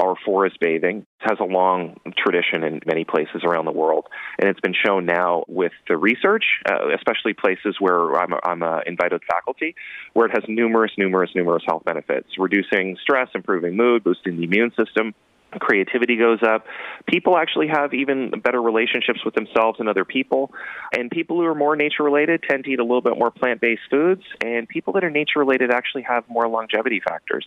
[0.00, 4.06] or forest bathing, has a long tradition in many places around the world.
[4.38, 8.82] And it's been shown now with the research, uh, especially places where I'm, I'm a
[8.86, 9.74] invited faculty,
[10.12, 14.72] where it has numerous, numerous, numerous health benefits, reducing stress, improving mood, boosting the immune
[14.78, 15.14] system,
[15.52, 16.66] creativity goes up.
[17.06, 20.52] People actually have even better relationships with themselves and other people.
[20.96, 23.60] And people who are more nature related tend to eat a little bit more plant
[23.60, 24.22] based foods.
[24.44, 27.46] And people that are nature related actually have more longevity factors.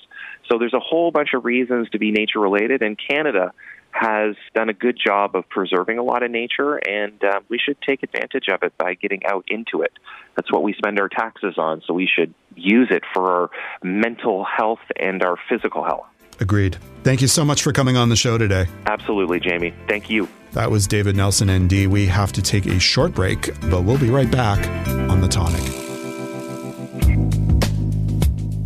[0.50, 2.82] So there's a whole bunch of reasons to be nature related.
[2.82, 3.54] And Canada
[3.92, 7.78] has done a good job of preserving a lot of nature, and uh, we should
[7.82, 9.92] take advantage of it by getting out into it.
[10.36, 13.50] That's what we spend our taxes on, so we should use it for our
[13.84, 16.06] mental health and our physical health.
[16.42, 16.78] Agreed.
[17.04, 18.66] Thank you so much for coming on the show today.
[18.88, 19.74] Absolutely, Jamie.
[19.88, 20.28] Thank you.
[20.54, 21.88] That was David Nelson, ND.
[21.88, 24.68] We have to take a short break, but we'll be right back
[25.10, 25.62] on The Tonic.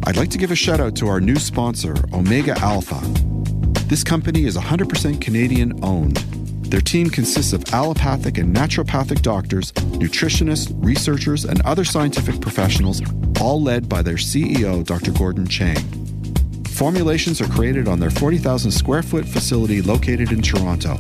[0.08, 3.00] I'd like to give a shout out to our new sponsor, Omega Alpha.
[3.88, 6.18] This company is 100% Canadian owned.
[6.72, 13.02] Their team consists of allopathic and naturopathic doctors, nutritionists, researchers, and other scientific professionals,
[13.40, 15.12] all led by their CEO, Dr.
[15.12, 15.84] Gordon Chang.
[16.76, 21.00] Formulations are created on their 40,000 square foot facility located in Toronto.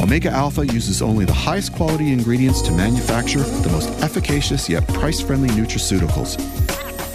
[0.00, 5.20] Omega Alpha uses only the highest quality ingredients to manufacture the most efficacious yet price
[5.20, 6.40] friendly nutraceuticals.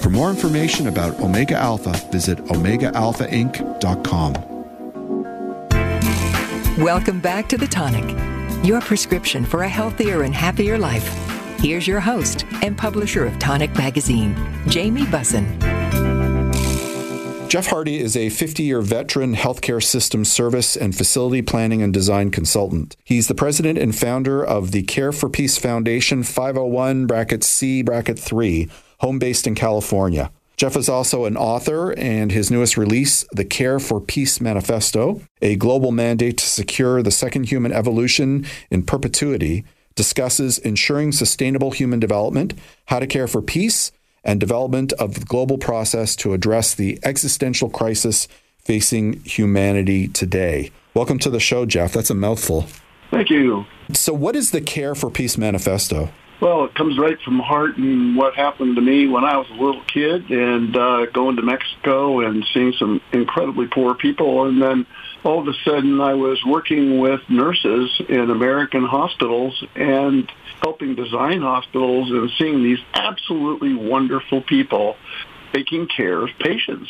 [0.03, 4.33] For more information about Omega Alpha, visit OmegaAlphaInc.com.
[6.83, 8.15] Welcome back to The Tonic,
[8.63, 11.07] your prescription for a healthier and happier life.
[11.57, 14.35] Here's your host and publisher of Tonic Magazine,
[14.67, 15.72] Jamie Bussin.
[17.53, 22.31] Jeff Hardy is a 50 year veteran healthcare system service and facility planning and design
[22.31, 22.97] consultant.
[23.03, 28.17] He's the president and founder of the Care for Peace Foundation 501 bracket C bracket
[28.17, 28.67] 3,
[29.01, 30.31] home based in California.
[30.57, 35.55] Jeff is also an author, and his newest release, The Care for Peace Manifesto, a
[35.55, 39.63] global mandate to secure the second human evolution in perpetuity,
[39.93, 43.91] discusses ensuring sustainable human development, how to care for peace,
[44.23, 48.27] and development of the global process to address the existential crisis
[48.59, 50.71] facing humanity today.
[50.93, 51.93] Welcome to the show, Jeff.
[51.93, 52.65] That's a mouthful.
[53.11, 53.65] Thank you.
[53.91, 56.09] So, what is the Care for Peace Manifesto?
[56.43, 59.53] Well, it comes right from heart and what happened to me when I was a
[59.53, 64.45] little kid and uh, going to Mexico and seeing some incredibly poor people.
[64.45, 64.85] And then
[65.23, 70.29] all of a sudden I was working with nurses in American hospitals and
[70.63, 74.95] helping design hospitals and seeing these absolutely wonderful people
[75.53, 76.89] taking care of patients.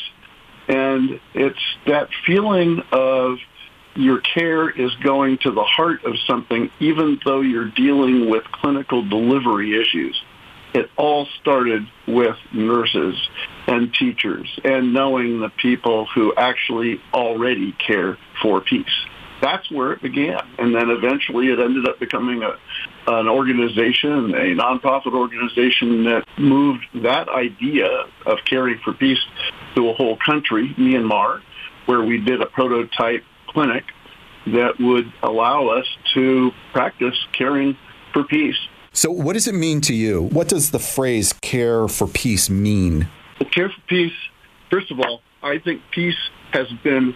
[0.68, 3.38] And it's that feeling of
[3.96, 9.08] your care is going to the heart of something, even though you're dealing with clinical
[9.08, 10.20] delivery issues.
[10.74, 13.16] It all started with nurses
[13.68, 18.86] and teachers and knowing the people who actually already care for peace.
[19.41, 20.39] That's where it began.
[20.58, 22.58] And then eventually it ended up becoming a,
[23.08, 27.89] an organization, a nonprofit organization that moved that idea
[28.26, 29.19] of caring for peace
[29.76, 31.41] to a whole country, Myanmar,
[31.86, 33.84] where we did a prototype clinic
[34.48, 37.78] that would allow us to practice caring
[38.12, 38.58] for peace.
[38.91, 40.22] So, what does it mean to you?
[40.22, 43.08] What does the phrase care for peace mean?
[43.39, 44.13] Well, care for peace,
[44.69, 46.17] first of all, I think peace
[46.52, 47.15] has been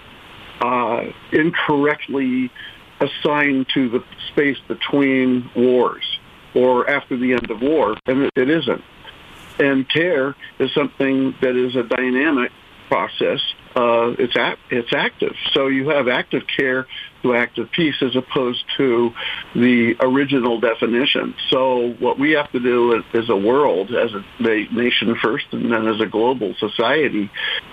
[0.62, 2.52] uh, incorrectly
[3.00, 6.20] assigned to the space between wars
[6.56, 8.82] or after the end of war, and it isn't.
[9.60, 12.52] And care is something that is a dynamic
[12.88, 13.40] process.
[13.76, 15.34] Uh, it's act, it's active.
[15.54, 16.88] So you have active care
[17.22, 19.12] to active peace as opposed to
[19.54, 21.36] the original definition.
[21.50, 25.88] So what we have to do as a world, as a nation first, and then
[25.88, 27.30] as a global society,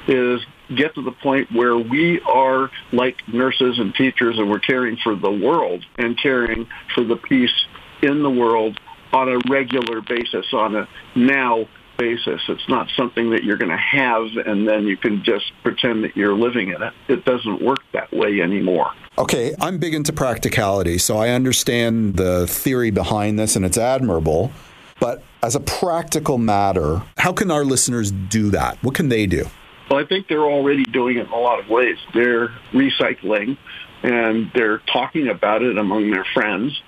[0.08, 0.40] is
[0.74, 5.14] get to the point where we are like nurses and teachers, and we're caring for
[5.14, 7.66] the world and caring for the peace
[8.02, 8.78] in the world
[9.12, 11.66] on a regular basis, on a now
[11.96, 12.40] basis.
[12.48, 16.16] It's not something that you're going to have and then you can just pretend that
[16.16, 16.92] you're living in it.
[17.08, 18.90] It doesn't work that way anymore.
[19.16, 24.52] Okay, I'm big into practicality, so I understand the theory behind this and it's admirable.
[25.00, 28.82] But as a practical matter, how can our listeners do that?
[28.82, 29.46] What can they do?
[29.88, 31.98] Well, I think they're already doing it in a lot of ways.
[32.12, 33.58] They're recycling
[34.02, 36.78] and they're talking about it among their friends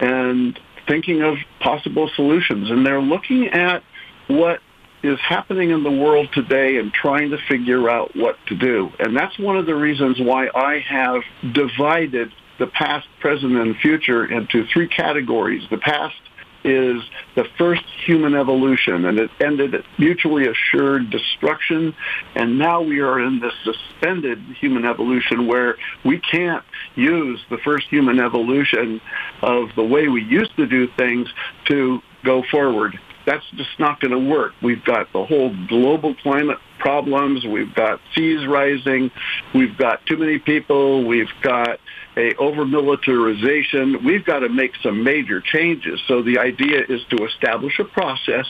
[0.00, 2.70] and thinking of possible solutions.
[2.70, 3.82] And they're looking at
[4.28, 4.60] what
[5.02, 8.90] is happening in the world today and trying to figure out what to do.
[8.98, 14.24] And that's one of the reasons why I have divided the past, present, and future
[14.24, 15.62] into three categories.
[15.70, 16.16] The past
[16.64, 17.02] is
[17.36, 21.94] the first human evolution, and it ended at mutually assured destruction.
[22.34, 27.86] And now we are in this suspended human evolution where we can't use the first
[27.88, 29.00] human evolution
[29.42, 31.28] of the way we used to do things
[31.66, 32.98] to go forward.
[33.26, 34.52] That's just not going to work.
[34.62, 37.44] We've got the whole global climate problems.
[37.44, 39.10] We've got seas rising.
[39.54, 41.06] We've got too many people.
[41.06, 41.80] We've got
[42.16, 44.04] a over militarization.
[44.04, 46.00] We've got to make some major changes.
[46.06, 48.46] So the idea is to establish a process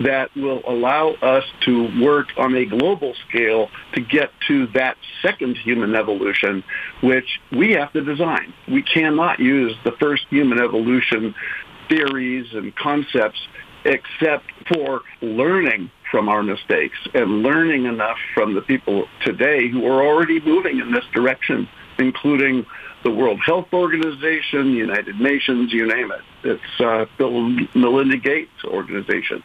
[0.00, 5.56] that will allow us to work on a global scale to get to that second
[5.56, 6.62] human evolution,
[7.02, 8.52] which we have to design.
[8.68, 11.34] We cannot use the first human evolution
[11.88, 13.40] theories and concepts
[13.84, 20.04] except for learning from our mistakes and learning enough from the people today who are
[20.04, 21.68] already moving in this direction,
[21.98, 22.66] including
[23.04, 26.20] the World Health Organization, United Nations, you name it.
[26.44, 29.42] It's uh, Bill Melinda Gates organization.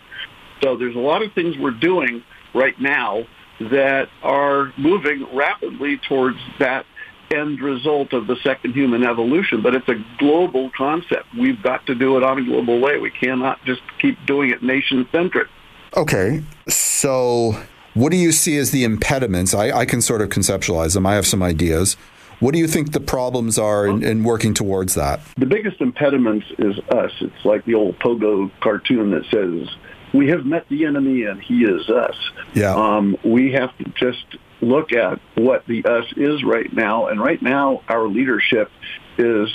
[0.64, 2.24] So there's a lot of things we're doing
[2.54, 3.26] right now
[3.60, 6.86] that are moving rapidly towards that
[7.32, 11.26] end result of the second human evolution, but it's a global concept.
[11.38, 12.98] We've got to do it on a global way.
[13.00, 15.48] We cannot just keep doing it nation centric.
[15.96, 16.44] Okay.
[16.68, 17.62] So,
[17.94, 19.54] what do you see as the impediments?
[19.54, 21.06] I, I, can sort of conceptualize them.
[21.06, 21.96] I have some ideas.
[22.44, 25.22] What do you think the problems are in, in, working towards that?
[25.38, 27.12] The biggest impediments is us.
[27.22, 29.74] It's like the old Pogo cartoon that says,
[30.14, 32.16] we have met the enemy and he is us.
[32.54, 32.76] Yeah.
[32.76, 34.26] Um, we have to just
[34.60, 37.08] look at what the us is right now.
[37.08, 38.70] And right now, our leadership
[39.18, 39.48] is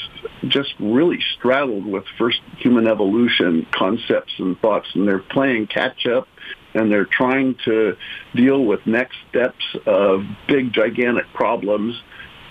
[0.46, 6.26] just really straddled with first human evolution concepts and thoughts, and they're playing catch up
[6.74, 7.96] and they're trying to
[8.34, 12.00] deal with next steps of big, gigantic problems.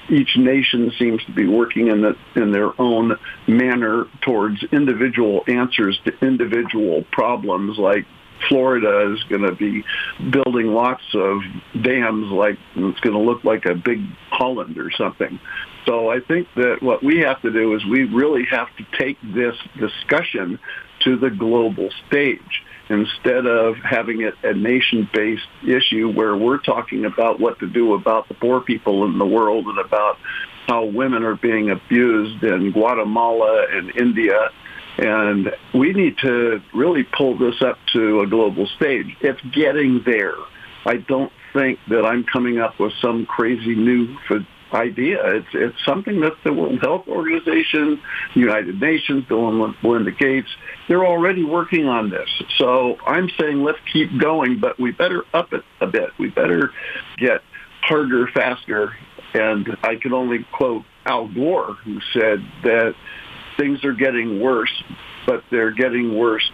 [0.10, 6.00] Each nation seems to be working in, the, in their own manner towards individual answers
[6.06, 8.06] to individual problems like
[8.48, 9.84] Florida is going to be
[10.30, 11.42] building lots of
[11.82, 15.40] dams like it's going to look like a big Holland or something.
[15.86, 19.18] So I think that what we have to do is we really have to take
[19.22, 20.60] this discussion
[21.02, 27.40] to the global stage instead of having it a nation-based issue where we're talking about
[27.40, 30.18] what to do about the poor people in the world and about
[30.68, 34.52] how women are being abused in Guatemala and India
[34.98, 39.16] and we need to really pull this up to a global stage.
[39.22, 40.36] It's getting there.
[40.86, 44.18] I don't think that I'm coming up with some crazy new
[44.74, 45.20] idea.
[45.36, 48.02] It's it's something that the World Health Organization,
[48.34, 50.50] United Nations, Bill and Melinda Gates,
[50.88, 52.30] they're already working on this.
[52.58, 56.10] So I'm saying let's keep going, but we better up it a bit.
[56.18, 56.72] We better
[57.18, 57.42] get
[57.82, 58.96] harder, faster.
[59.34, 62.96] And I can only quote Al Gore, who said that
[63.58, 64.72] things are getting worse,
[65.26, 66.50] but they're getting worse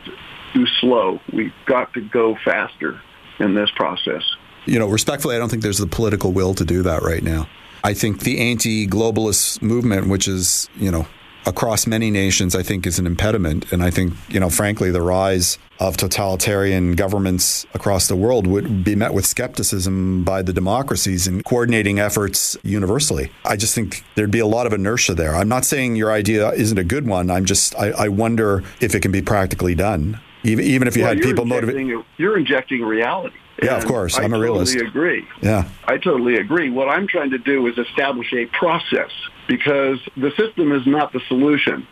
[0.53, 1.19] too slow.
[1.31, 2.99] We've got to go faster
[3.39, 4.23] in this process.
[4.65, 7.47] You know, respectfully, I don't think there's the political will to do that right now.
[7.83, 11.05] I think the anti-globalist movement, which is, you know,
[11.45, 13.71] across many nations, I think is an impediment.
[13.73, 18.85] And I think, you know, frankly, the rise of totalitarian governments across the world would
[18.85, 23.29] be met with skepticism by the democracies in coordinating efforts universally.
[23.43, 25.35] I just think there'd be a lot of inertia there.
[25.35, 27.29] I'm not saying your idea isn't a good one.
[27.29, 30.21] I'm just, I, I wonder if it can be practically done.
[30.43, 32.05] Even, even if you well, had people motivated.
[32.17, 33.35] You're injecting reality.
[33.65, 34.17] Yeah, of course.
[34.17, 34.75] I'm I a realist.
[34.75, 35.27] I totally agree.
[35.41, 35.69] Yeah.
[35.85, 36.69] I totally agree.
[36.69, 39.11] What I'm trying to do is establish a process
[39.47, 41.87] because the system is not the solution.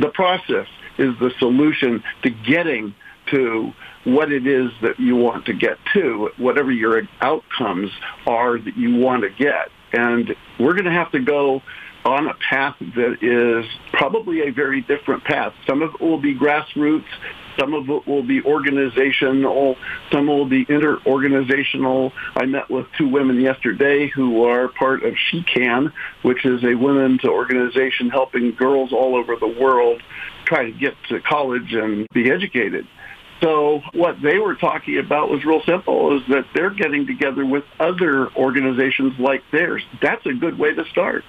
[0.00, 0.66] The process
[0.98, 2.94] is the solution to getting
[3.30, 3.72] to
[4.04, 7.90] what it is that you want to get to, whatever your outcomes
[8.26, 9.68] are that you want to get.
[9.92, 11.62] And we're going to have to go
[12.04, 15.52] on a path that is probably a very different path.
[15.66, 17.04] Some of it will be grassroots.
[17.58, 19.76] Some of it will be organizational.
[20.12, 22.12] Some will be inter-organizational.
[22.34, 25.92] I met with two women yesterday who are part of She Can,
[26.22, 30.02] which is a women's organization helping girls all over the world
[30.44, 32.86] try to get to college and be educated.
[33.42, 37.64] So what they were talking about was real simple, is that they're getting together with
[37.78, 39.82] other organizations like theirs.
[40.00, 41.22] That's a good way to start.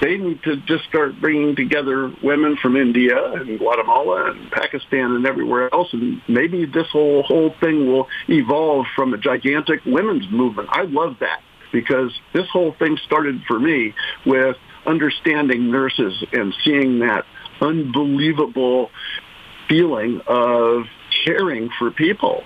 [0.00, 5.26] They need to just start bringing together women from India and Guatemala and Pakistan and
[5.26, 10.68] everywhere else, and maybe this whole whole thing will evolve from a gigantic women's movement.
[10.70, 11.40] I love that
[11.72, 13.94] because this whole thing started for me
[14.24, 17.24] with understanding nurses and seeing that
[17.60, 18.90] unbelievable
[19.68, 20.84] feeling of
[21.24, 22.44] caring for people.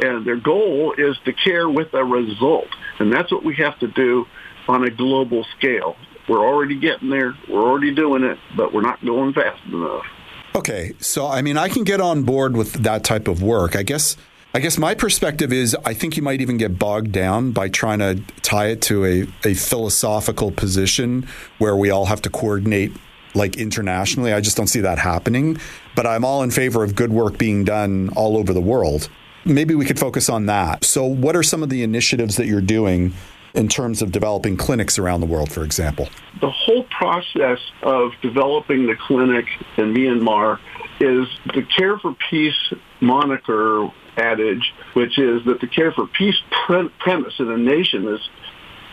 [0.00, 2.68] And their goal is to care with a result.
[2.98, 4.26] And that's what we have to do
[4.68, 5.96] on a global scale.
[6.32, 7.36] We're already getting there.
[7.46, 10.06] We're already doing it, but we're not going fast enough.
[10.54, 13.76] Okay, so I mean, I can get on board with that type of work.
[13.76, 14.16] I guess.
[14.54, 17.98] I guess my perspective is I think you might even get bogged down by trying
[17.98, 21.26] to tie it to a, a philosophical position
[21.58, 22.92] where we all have to coordinate
[23.34, 24.32] like internationally.
[24.32, 25.58] I just don't see that happening.
[25.94, 29.10] But I'm all in favor of good work being done all over the world.
[29.44, 30.84] Maybe we could focus on that.
[30.84, 33.12] So, what are some of the initiatives that you're doing
[33.54, 36.08] in terms of developing clinics around the world, for example?
[36.40, 39.46] The whole process of developing the clinic
[39.76, 40.58] in Myanmar
[41.00, 46.36] is the Care for Peace moniker adage, which is that the Care for Peace
[46.66, 48.20] pre- premise in a nation is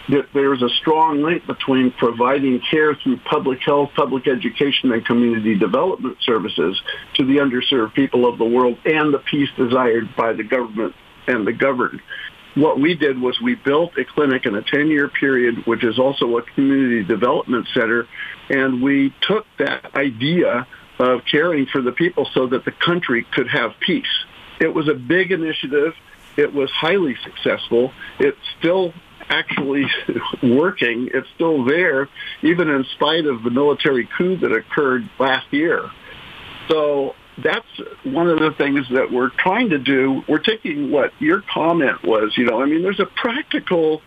[0.09, 5.55] that there's a strong link between providing care through public health, public education, and community
[5.55, 6.81] development services
[7.13, 10.95] to the underserved people of the world and the peace desired by the government
[11.27, 12.01] and the governed
[12.55, 16.37] what we did was we built a clinic in a 10-year period, which is also
[16.37, 18.07] a community development center,
[18.49, 20.67] and we took that idea
[20.99, 24.25] of caring for the people so that the country could have peace.
[24.59, 25.93] It was a big initiative.
[26.35, 27.93] It was highly successful.
[28.19, 28.93] It's still
[29.29, 29.85] actually
[30.43, 31.09] working.
[31.13, 32.09] It's still there,
[32.41, 35.89] even in spite of the military coup that occurred last year.
[36.67, 37.67] So that's
[38.03, 40.23] one of the things that we're trying to do.
[40.27, 44.01] We're taking what your comment was, you know, I mean, there's a practical,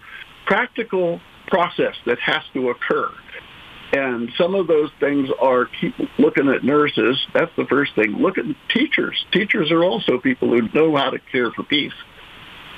[0.46, 3.10] practical process that has to occur.
[3.92, 7.18] And some of those things are keep looking at nurses.
[7.34, 8.16] That's the first thing.
[8.16, 9.22] Look at teachers.
[9.32, 11.92] Teachers are also people who know how to care for peace.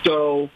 [0.04, 0.50] So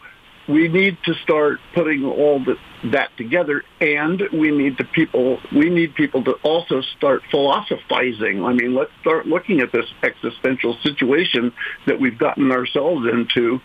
[0.49, 2.55] we need to start putting all the,
[2.91, 8.43] that together and we need to people we need people to also start philosophizing.
[8.43, 11.53] I mean let's start looking at this existential situation
[11.85, 13.61] that we've gotten ourselves into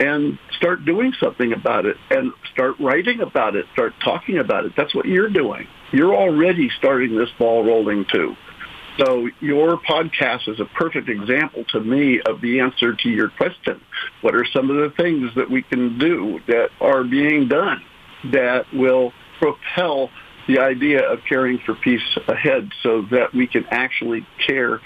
[0.00, 4.72] and start doing something about it and start writing about it start talking about it.
[4.76, 5.68] That's what you're doing.
[5.92, 8.34] You're already starting this ball rolling too
[8.98, 13.80] so your podcast is a perfect example to me of the answer to your question.
[14.20, 17.82] What are some of the things that we can do that are being done
[18.32, 20.10] that will propel
[20.46, 24.80] the idea of caring for peace ahead so that we can actually care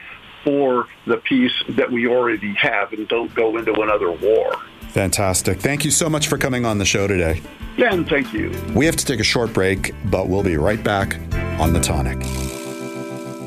[0.44, 4.54] for the peace that we already have and don't go into another war.
[4.88, 5.58] Fantastic.
[5.58, 7.40] Thank you so much for coming on the show today.
[7.78, 8.54] And thank you.
[8.74, 11.18] We have to take a short break, but we'll be right back
[11.58, 12.53] on The Tonic.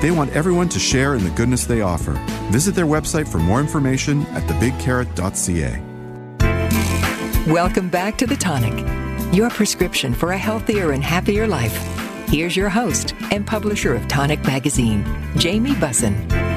[0.00, 2.12] They want everyone to share in the goodness they offer.
[2.50, 5.82] Visit their website for more information at thebigcarrot.ca.
[7.52, 11.76] Welcome back to The Tonic, your prescription for a healthier and happier life.
[12.28, 15.04] Here's your host and publisher of Tonic Magazine,
[15.36, 16.47] Jamie Bussin.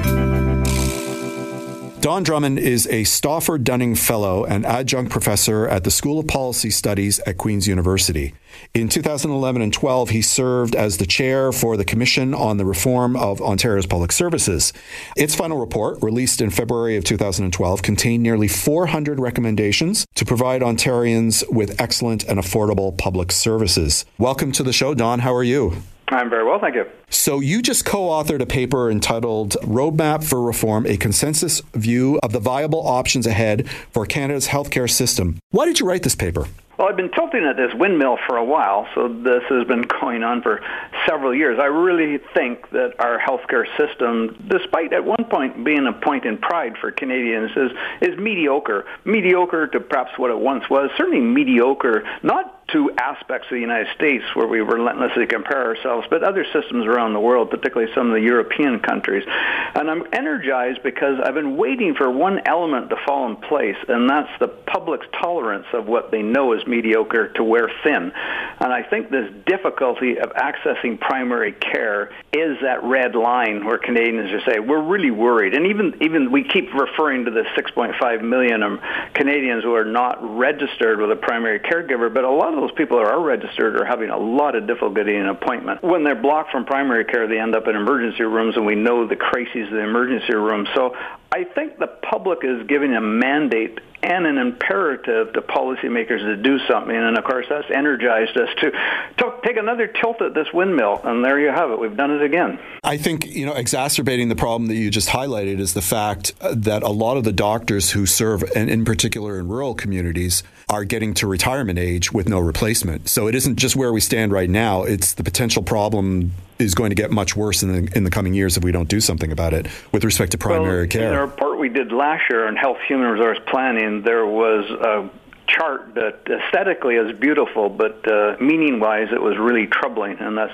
[2.02, 6.72] Don Drummond is a Stauffer Dunning Fellow and adjunct professor at the School of Policy
[6.72, 8.34] Studies at Queen's University.
[8.74, 13.16] In 2011 and 12, he served as the chair for the Commission on the Reform
[13.16, 14.74] of Ontario's Public Services.
[15.16, 21.48] Its final report, released in February of 2012, contained nearly 400 recommendations to provide Ontarians
[21.52, 24.06] with excellent and affordable public services.
[24.18, 25.20] Welcome to the show, Don.
[25.20, 25.84] How are you?
[26.12, 26.86] I'm very well, thank you.
[27.10, 32.34] So, you just co authored a paper entitled Roadmap for Reform A Consensus View of
[32.34, 35.40] the Viable Options Ahead for Canada's Healthcare System.
[35.52, 36.48] Why did you write this paper?
[36.82, 40.24] Well, I've been tilting at this windmill for a while, so this has been going
[40.24, 40.62] on for
[41.08, 41.60] several years.
[41.60, 46.40] I really think that our healthcare system, despite at one point being a point in
[46.40, 48.86] pride for Canadians, is, is mediocre.
[49.06, 53.88] Mediocre to perhaps what it once was, certainly mediocre, not two aspects of the United
[53.96, 58.14] States where we relentlessly compare ourselves, but other systems around the world, particularly some of
[58.14, 59.24] the European countries.
[59.28, 64.10] And I'm energized because I've been waiting for one element to fall in place, and
[64.10, 68.12] that's the public's tolerance of what they know is mediocre to wear thin.
[68.60, 74.30] And I think this difficulty of accessing primary care is that red line where Canadians
[74.32, 75.54] just say, we're really worried.
[75.54, 78.80] And even, even we keep referring to the 6.5 million
[79.14, 83.00] Canadians who are not registered with a primary caregiver, but a lot of those people
[83.00, 85.82] that are registered are having a lot of difficulty an appointment.
[85.82, 89.08] When they're blocked from primary care, they end up in emergency rooms, and we know
[89.08, 90.68] the crises of the emergency room.
[90.76, 90.96] So
[91.32, 96.60] I think the public is giving a mandate and an imperative to policymakers to do
[96.68, 96.96] something.
[96.96, 101.02] And of course, that's energized us to, to, take another tilt at this windmill.
[101.04, 101.80] And there you have it.
[101.80, 102.60] We've done it again.
[102.84, 106.54] I think, you know, exacerbating the problem that you just highlighted is the fact uh,
[106.58, 110.86] that a lot of the doctors who serve, and in particular in rural communities, are
[110.86, 113.10] getting to retirement age with no replacement.
[113.10, 116.92] So it isn't just where we stand right now, it's the potential problem is going
[116.92, 119.34] to get much worse in the, in the coming years if we don't do something
[119.34, 121.10] about it with respect to primary well, care.
[121.10, 125.10] In a report we did last year on health human resource planning, there was a
[125.52, 130.18] chart that aesthetically is beautiful, but uh, meaning-wise, it was really troubling.
[130.20, 130.54] And that's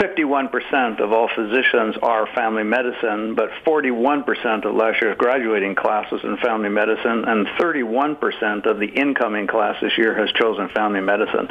[0.00, 6.22] 51% of all physicians are family medicine, but 41% of last year's graduating class was
[6.24, 11.48] in family medicine, and 31% of the incoming class this year has chosen family medicine.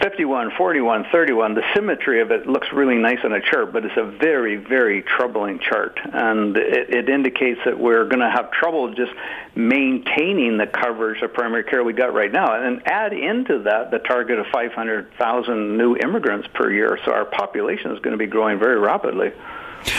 [0.00, 3.96] 51, 41, 31, the symmetry of it looks really nice on a chart, but it's
[3.96, 5.98] a very, very troubling chart.
[6.04, 9.12] And it, it indicates that we're going to have trouble just
[9.54, 12.62] maintaining the coverage of primary care we got right now.
[12.62, 16.98] And add into that the target of 500,000 new immigrants per year.
[17.04, 19.32] So our population is going to be growing very rapidly.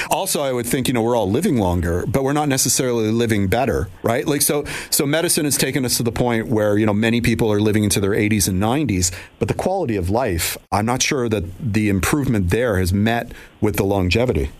[0.09, 3.47] Also, I would think you know we're all living longer, but we're not necessarily living
[3.47, 4.27] better, right?
[4.27, 7.51] Like so, so medicine has taken us to the point where you know many people
[7.51, 11.29] are living into their 80s and 90s, but the quality of life, I'm not sure
[11.29, 13.31] that the improvement there has met
[13.61, 14.51] with the longevity.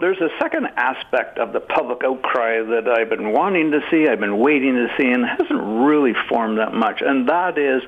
[0.00, 4.20] There's a second aspect of the public outcry that I've been wanting to see, I've
[4.20, 7.82] been waiting to see, and hasn't really formed that much, and that is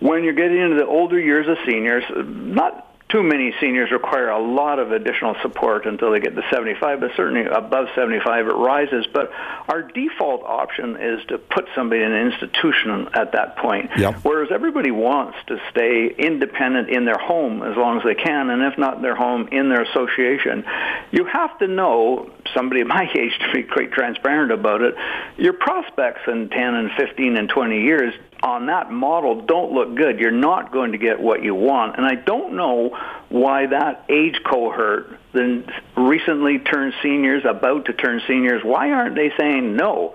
[0.00, 4.42] when you're getting into the older years of seniors, not too many seniors require a
[4.42, 9.06] lot of additional support until they get to 75, but certainly above 75 it rises.
[9.12, 9.30] But
[9.68, 13.90] our default option is to put somebody in an institution at that point.
[13.96, 14.16] Yep.
[14.24, 18.62] Whereas everybody wants to stay independent in their home as long as they can, and
[18.62, 20.64] if not in their home, in their association.
[21.12, 24.96] You have to know, somebody my age to be quite transparent about it,
[25.36, 28.12] your prospects in 10 and 15 and 20 years
[28.44, 30.20] on that model don't look good.
[30.20, 31.96] You're not going to get what you want.
[31.96, 32.90] And I don't know
[33.30, 35.64] why that age cohort, the
[35.96, 40.14] recently turned seniors, about to turn seniors, why aren't they saying no?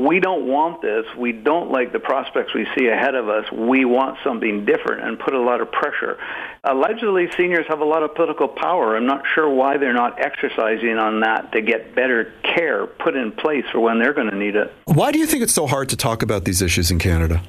[0.00, 1.04] we don't want this.
[1.16, 3.44] We don't like the prospects we see ahead of us.
[3.52, 6.18] We want something different and put a lot of pressure.
[6.64, 8.96] Allegedly, seniors have a lot of political power.
[8.96, 13.30] I'm not sure why they're not exercising on that to get better care put in
[13.32, 14.72] place for when they're going to need it.
[14.86, 17.42] Why do you think it's so hard to talk about these issues in Canada?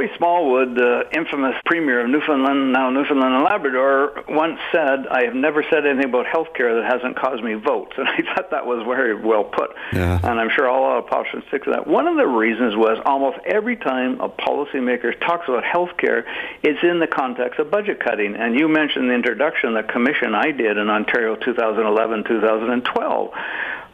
[0.00, 5.34] Joey Smallwood, the infamous premier of Newfoundland, now Newfoundland and Labrador, once said, I have
[5.34, 7.92] never said anything about health care that hasn't caused me votes.
[8.00, 9.70] And I thought that was very well put.
[9.92, 10.18] Yeah.
[10.22, 11.86] And I'm sure all our politicians stick to that.
[11.86, 16.24] One of the reasons was almost every time a policymaker talks about health care,
[16.62, 18.36] it's in the context of budget cutting.
[18.36, 23.32] And you mentioned the introduction, the commission I did in Ontario 2011, 2012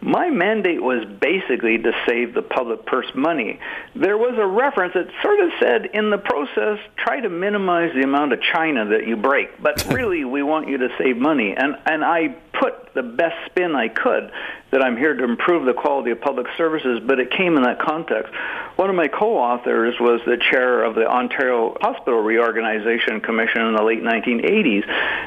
[0.06, 3.58] my mandate was basically to save the public purse money.
[3.96, 8.02] There was a reference that sort of said, in the process, try to minimize the
[8.02, 11.56] amount of china that you break, but really we want you to save money.
[11.56, 14.32] And, and I put the best spin I could
[14.72, 17.78] that I'm here to improve the quality of public services, but it came in that
[17.80, 18.32] context.
[18.74, 23.82] One of my co-authors was the chair of the Ontario Hospital Reorganization Commission in the
[23.82, 24.84] late 1980s.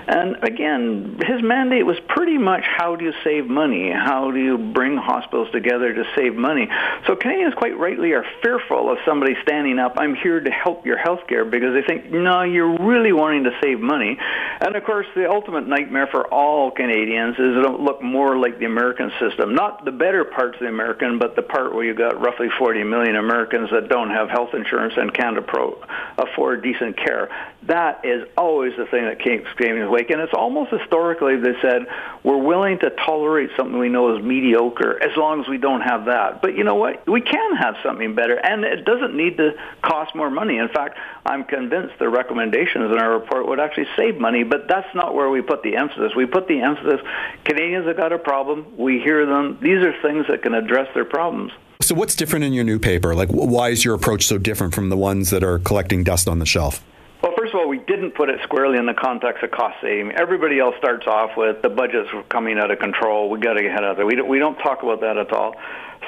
[0.08, 3.92] And again, his mandate was pretty much how do you save money?
[3.92, 6.68] How do you bring hospitals together to save money?
[7.08, 10.98] So Canadians quite rightly are fearful of somebody standing up, I'm here to help your
[10.98, 14.18] health care, because they think, no, you're really wanting to save money.
[14.60, 18.66] And of course, the ultimate nightmare for all Canadians is it'll look more like the
[18.66, 22.20] American system not the better parts of the American, but the part where you've got
[22.22, 27.30] roughly 40 million Americans that don't have health insurance and can't afford decent care.
[27.64, 30.10] That is always the thing that keeps Canadians awake.
[30.10, 31.88] And it's almost historically they said,
[32.24, 36.06] we're willing to tolerate something we know is mediocre as long as we don't have
[36.06, 36.42] that.
[36.42, 37.08] But you know what?
[37.08, 39.52] We can have something better, and it doesn't need to
[39.82, 40.58] cost more money.
[40.58, 44.94] In fact, I'm convinced the recommendations in our report would actually save money, but that's
[44.96, 46.14] not where we put the emphasis.
[46.16, 47.02] We put the emphasis,
[47.50, 48.78] Canadians have got a problem.
[48.78, 49.58] We hear them.
[49.60, 51.52] These are things that can address their problems.
[51.82, 53.16] So, what's different in your new paper?
[53.16, 56.38] Like, why is your approach so different from the ones that are collecting dust on
[56.38, 56.86] the shelf?
[57.24, 60.12] Well, first of all, we didn't put it squarely in the context of cost saving.
[60.12, 63.32] Everybody else starts off with the budget's coming out of control.
[63.32, 64.06] We got to get ahead of it.
[64.06, 65.56] We don't, we don't talk about that at all.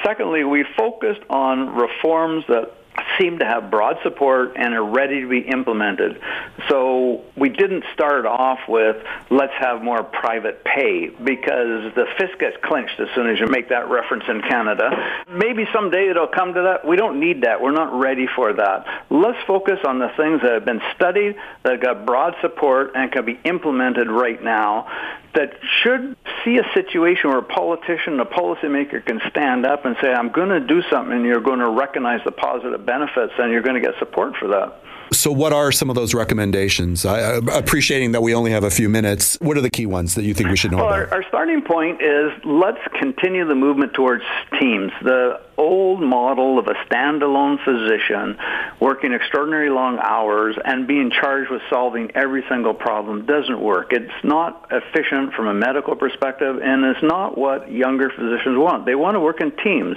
[0.04, 2.72] Secondly, we focused on reforms that
[3.18, 6.20] seem to have broad support and are ready to be implemented.
[6.68, 8.96] So we didn't start off with
[9.30, 13.68] let's have more private pay because the fist gets clenched as soon as you make
[13.68, 14.90] that reference in Canada.
[15.30, 16.86] Maybe someday it'll come to that.
[16.86, 17.60] We don't need that.
[17.60, 19.04] We're not ready for that.
[19.10, 23.24] Let's focus on the things that have been studied, that got broad support and can
[23.24, 24.88] be implemented right now
[25.34, 30.12] that should see a situation where a politician, a policymaker can stand up and say,
[30.12, 33.62] I'm going to do something and you're going to recognize the positive benefits and you're
[33.62, 34.82] going to get support for that.
[35.12, 37.04] So, what are some of those recommendations?
[37.04, 40.24] I, appreciating that we only have a few minutes, what are the key ones that
[40.24, 41.12] you think we should know well, about?
[41.12, 44.24] Our, our starting point is let's continue the movement towards
[44.58, 44.90] teams.
[45.02, 48.38] The old model of a standalone physician
[48.80, 53.92] working extraordinary long hours and being charged with solving every single problem doesn't work.
[53.92, 58.86] It's not efficient from a medical perspective, and it's not what younger physicians want.
[58.86, 59.96] They want to work in teams.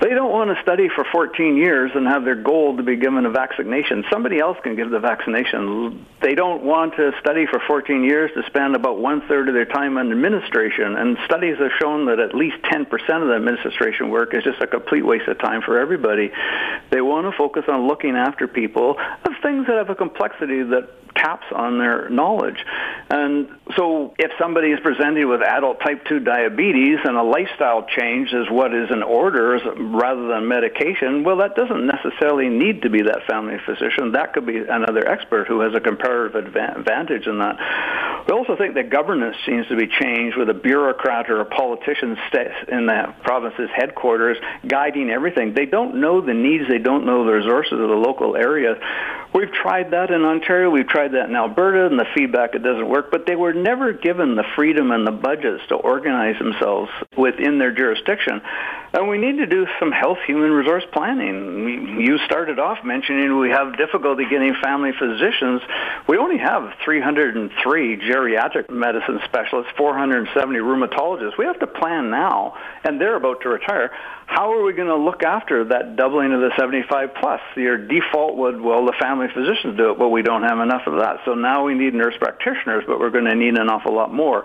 [0.00, 3.24] They don't want to study for 14 years and have their goal to be given
[3.26, 4.04] a vaccination.
[4.10, 6.04] Somebody else can give the vaccination.
[6.20, 9.64] They don't want to study for 14 years to spend about one third of their
[9.64, 10.96] time on administration.
[10.96, 14.66] And studies have shown that at least 10% of the administration work is just a
[14.66, 16.32] complete waste of time for everybody.
[16.90, 20.88] They want to focus on looking after people of things that have a complexity that
[21.24, 22.58] taps on their knowledge.
[23.10, 28.32] And so if somebody is presented with adult type 2 diabetes and a lifestyle change
[28.32, 33.02] is what is in order rather than medication, well, that doesn't necessarily need to be
[33.02, 34.12] that family physician.
[34.12, 37.56] That could be another expert who has a comparative advantage in that.
[38.28, 42.16] We also think that governance seems to be changed with a bureaucrat or a politician
[42.68, 45.54] in the province's headquarters guiding everything.
[45.54, 48.76] They don't know the needs, they don't know the resources of the local area.
[49.34, 52.88] We've tried that in Ontario, we've tried that in Alberta, and the feedback it doesn't
[52.88, 57.58] work, but they were never given the freedom and the budgets to organize themselves within
[57.58, 58.40] their jurisdiction.
[58.94, 61.98] And we need to do some health human resource planning.
[62.00, 65.62] You started off mentioning we have difficulty getting family physicians.
[66.08, 71.36] We only have 303 geriatric medicine specialists, 470 rheumatologists.
[71.36, 73.90] We have to plan now, and they're about to retire
[74.26, 77.40] how are we going to look after that doubling of the 75 plus?
[77.56, 80.98] Your default would, well, the family physicians do it, but we don't have enough of
[81.00, 81.18] that.
[81.24, 84.42] So now we need nurse practitioners, but we're going to need an awful lot more.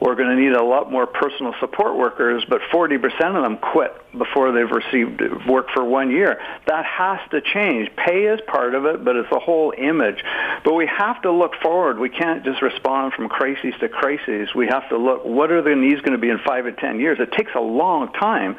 [0.00, 2.96] We're going to need a lot more personal support workers, but 40%
[3.36, 6.40] of them quit before they've received work for one year.
[6.66, 7.90] That has to change.
[7.96, 10.22] Pay is part of it, but it's the whole image.
[10.64, 11.98] But we have to look forward.
[11.98, 14.54] We can't just respond from crises to crises.
[14.54, 16.98] We have to look, what are the needs going to be in five or 10
[17.00, 17.18] years?
[17.20, 18.56] It takes a long time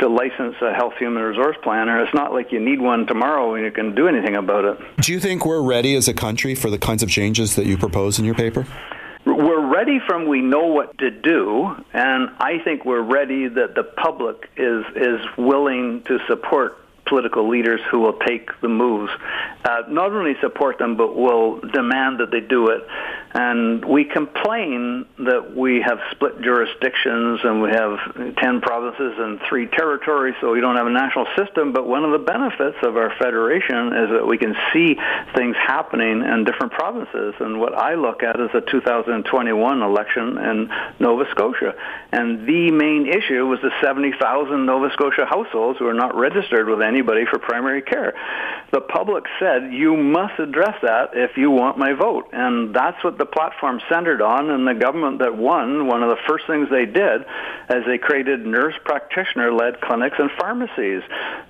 [0.00, 2.02] to license a health human resource planner.
[2.02, 4.78] It's not like you need one tomorrow and you can do anything about it.
[5.00, 7.76] Do you think we're ready as a country for the kinds of changes that you
[7.76, 8.66] propose in your paper?
[9.34, 13.84] We're ready from we know what to do, and I think we're ready that the
[13.84, 19.10] public is is willing to support political leaders who will take the moves,
[19.64, 22.86] uh, not only support them, but will demand that they do it.
[23.34, 29.66] And we complain that we have split jurisdictions and we have 10 provinces and three
[29.66, 31.72] territories, so we don't have a national system.
[31.72, 34.96] But one of the benefits of our federation is that we can see
[35.34, 37.34] things happening in different provinces.
[37.38, 41.74] And what I look at is the 2021 election in Nova Scotia.
[42.12, 46.80] And the main issue was the 70,000 Nova Scotia households who are not registered with
[46.80, 48.14] any anybody for primary care.
[48.72, 52.28] The public said, you must address that if you want my vote.
[52.32, 54.50] And that's what the platform centered on.
[54.50, 57.22] And the government that won, one of the first things they did
[57.70, 61.02] is they created nurse practitioner-led clinics and pharmacies.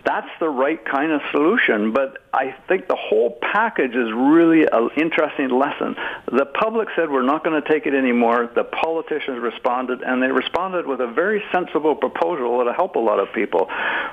[0.04, 1.92] That's the right kind of solution.
[1.92, 5.96] But I think the whole package is really an interesting lesson.
[6.30, 8.48] The public said, we're not going to take it anymore.
[8.54, 13.18] The politicians responded, and they responded with a very sensible proposal that'll help a lot
[13.18, 13.68] of people.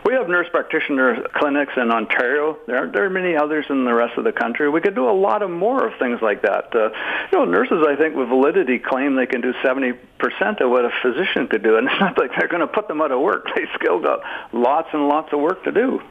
[0.05, 2.57] We have nurse practitioner clinics in Ontario.
[2.67, 4.69] There there are many others in the rest of the country.
[4.69, 6.76] We could do a lot of more of things like that.
[6.76, 6.89] Uh,
[7.32, 9.97] you know, nurses, I think, with validity claim they can do 70%
[10.61, 11.78] of what a physician could do.
[11.78, 13.47] And it's not like they're going to put them out of work.
[13.55, 14.19] They still got
[14.53, 16.01] lots and lots of work to do.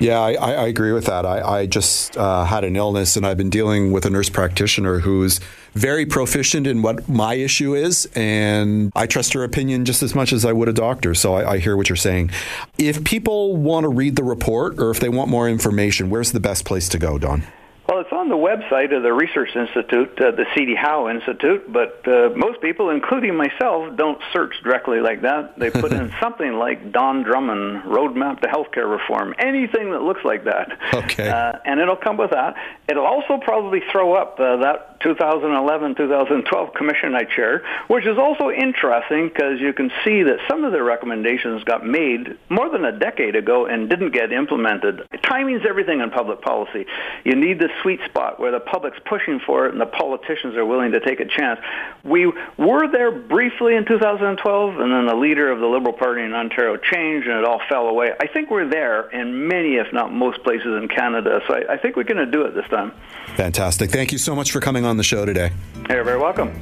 [0.00, 1.26] Yeah, I, I agree with that.
[1.26, 5.00] I, I just uh, had an illness and I've been dealing with a nurse practitioner
[5.00, 5.40] who's
[5.74, 10.32] very proficient in what my issue is, and I trust her opinion just as much
[10.32, 11.14] as I would a doctor.
[11.14, 12.30] So I, I hear what you're saying.
[12.78, 16.40] If people want to read the report or if they want more information, where's the
[16.40, 17.44] best place to go, Don?
[17.88, 20.74] Well, it's on the website of the Research Institute, uh, the C.D.
[20.74, 25.58] Howe Institute, but uh, most people, including myself, don't search directly like that.
[25.58, 30.44] They put in something like Don Drummond, Roadmap to Healthcare Reform, anything that looks like
[30.44, 30.78] that.
[30.94, 31.28] Okay.
[31.28, 32.56] Uh, and it'll come with that.
[32.86, 39.28] It'll also probably throw up uh, that 2011-2012 commission I chaired, which is also interesting
[39.28, 43.36] because you can see that some of the recommendations got made more than a decade
[43.36, 45.02] ago and didn't get implemented.
[45.22, 46.86] Timing's everything in public policy.
[47.24, 50.66] You need the sweet spot where the public's pushing for it and the politicians are
[50.66, 51.60] willing to take a chance.
[52.02, 56.32] We were there briefly in 2012, and then the leader of the Liberal Party in
[56.32, 58.12] Ontario changed, and it all fell away.
[58.20, 61.76] I think we're there in many, if not most places in Canada, so I, I
[61.78, 62.92] think we're going to do it this time.
[63.36, 63.90] Fantastic.
[63.90, 65.50] Thank you so much for coming on the show today.
[65.88, 66.52] You're very welcome.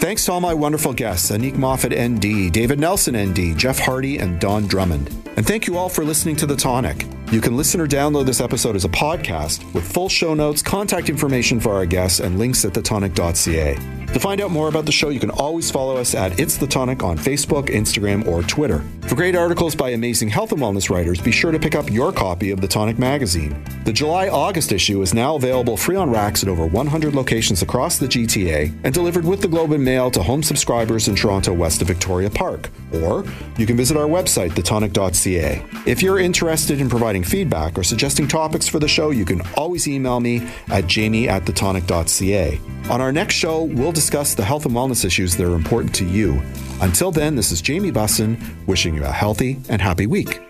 [0.00, 4.40] Thanks to all my wonderful guests Annick Moffatt, ND, David Nelson, ND, Jeff Hardy, and
[4.40, 5.08] Don Drummond.
[5.36, 7.04] And thank you all for listening to The Tonic.
[7.30, 11.08] You can listen or download this episode as a podcast with full show notes, contact
[11.08, 14.00] information for our guests, and links at thetonic.ca.
[14.12, 16.66] To find out more about the show, you can always follow us at It's The
[16.66, 18.82] Tonic on Facebook, Instagram, or Twitter.
[19.02, 22.10] For great articles by amazing health and wellness writers, be sure to pick up your
[22.10, 23.64] copy of The Tonic magazine.
[23.84, 27.98] The July August issue is now available free on racks at over 100 locations across
[27.98, 31.80] the GTA and delivered with the Globe and Mail to home subscribers in Toronto west
[31.80, 32.68] of Victoria Park.
[32.92, 33.24] Or
[33.58, 35.64] you can visit our website, thetonic.ca.
[35.86, 39.88] If you're interested in providing feedback or suggesting topics for the show, you can always
[39.88, 42.60] email me at jamie at thetonic.ca.
[42.90, 46.04] On our next show, we'll discuss the health and wellness issues that are important to
[46.04, 46.42] you.
[46.80, 50.40] Until then, this is Jamie Bussin wishing you a healthy and happy week.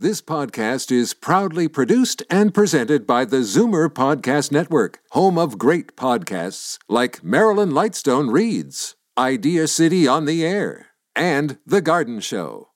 [0.00, 5.96] This podcast is proudly produced and presented by the Zoomer Podcast Network, home of great
[5.96, 12.67] podcasts like Marilyn Lightstone Reads, Idea City on the Air, and The Garden Show.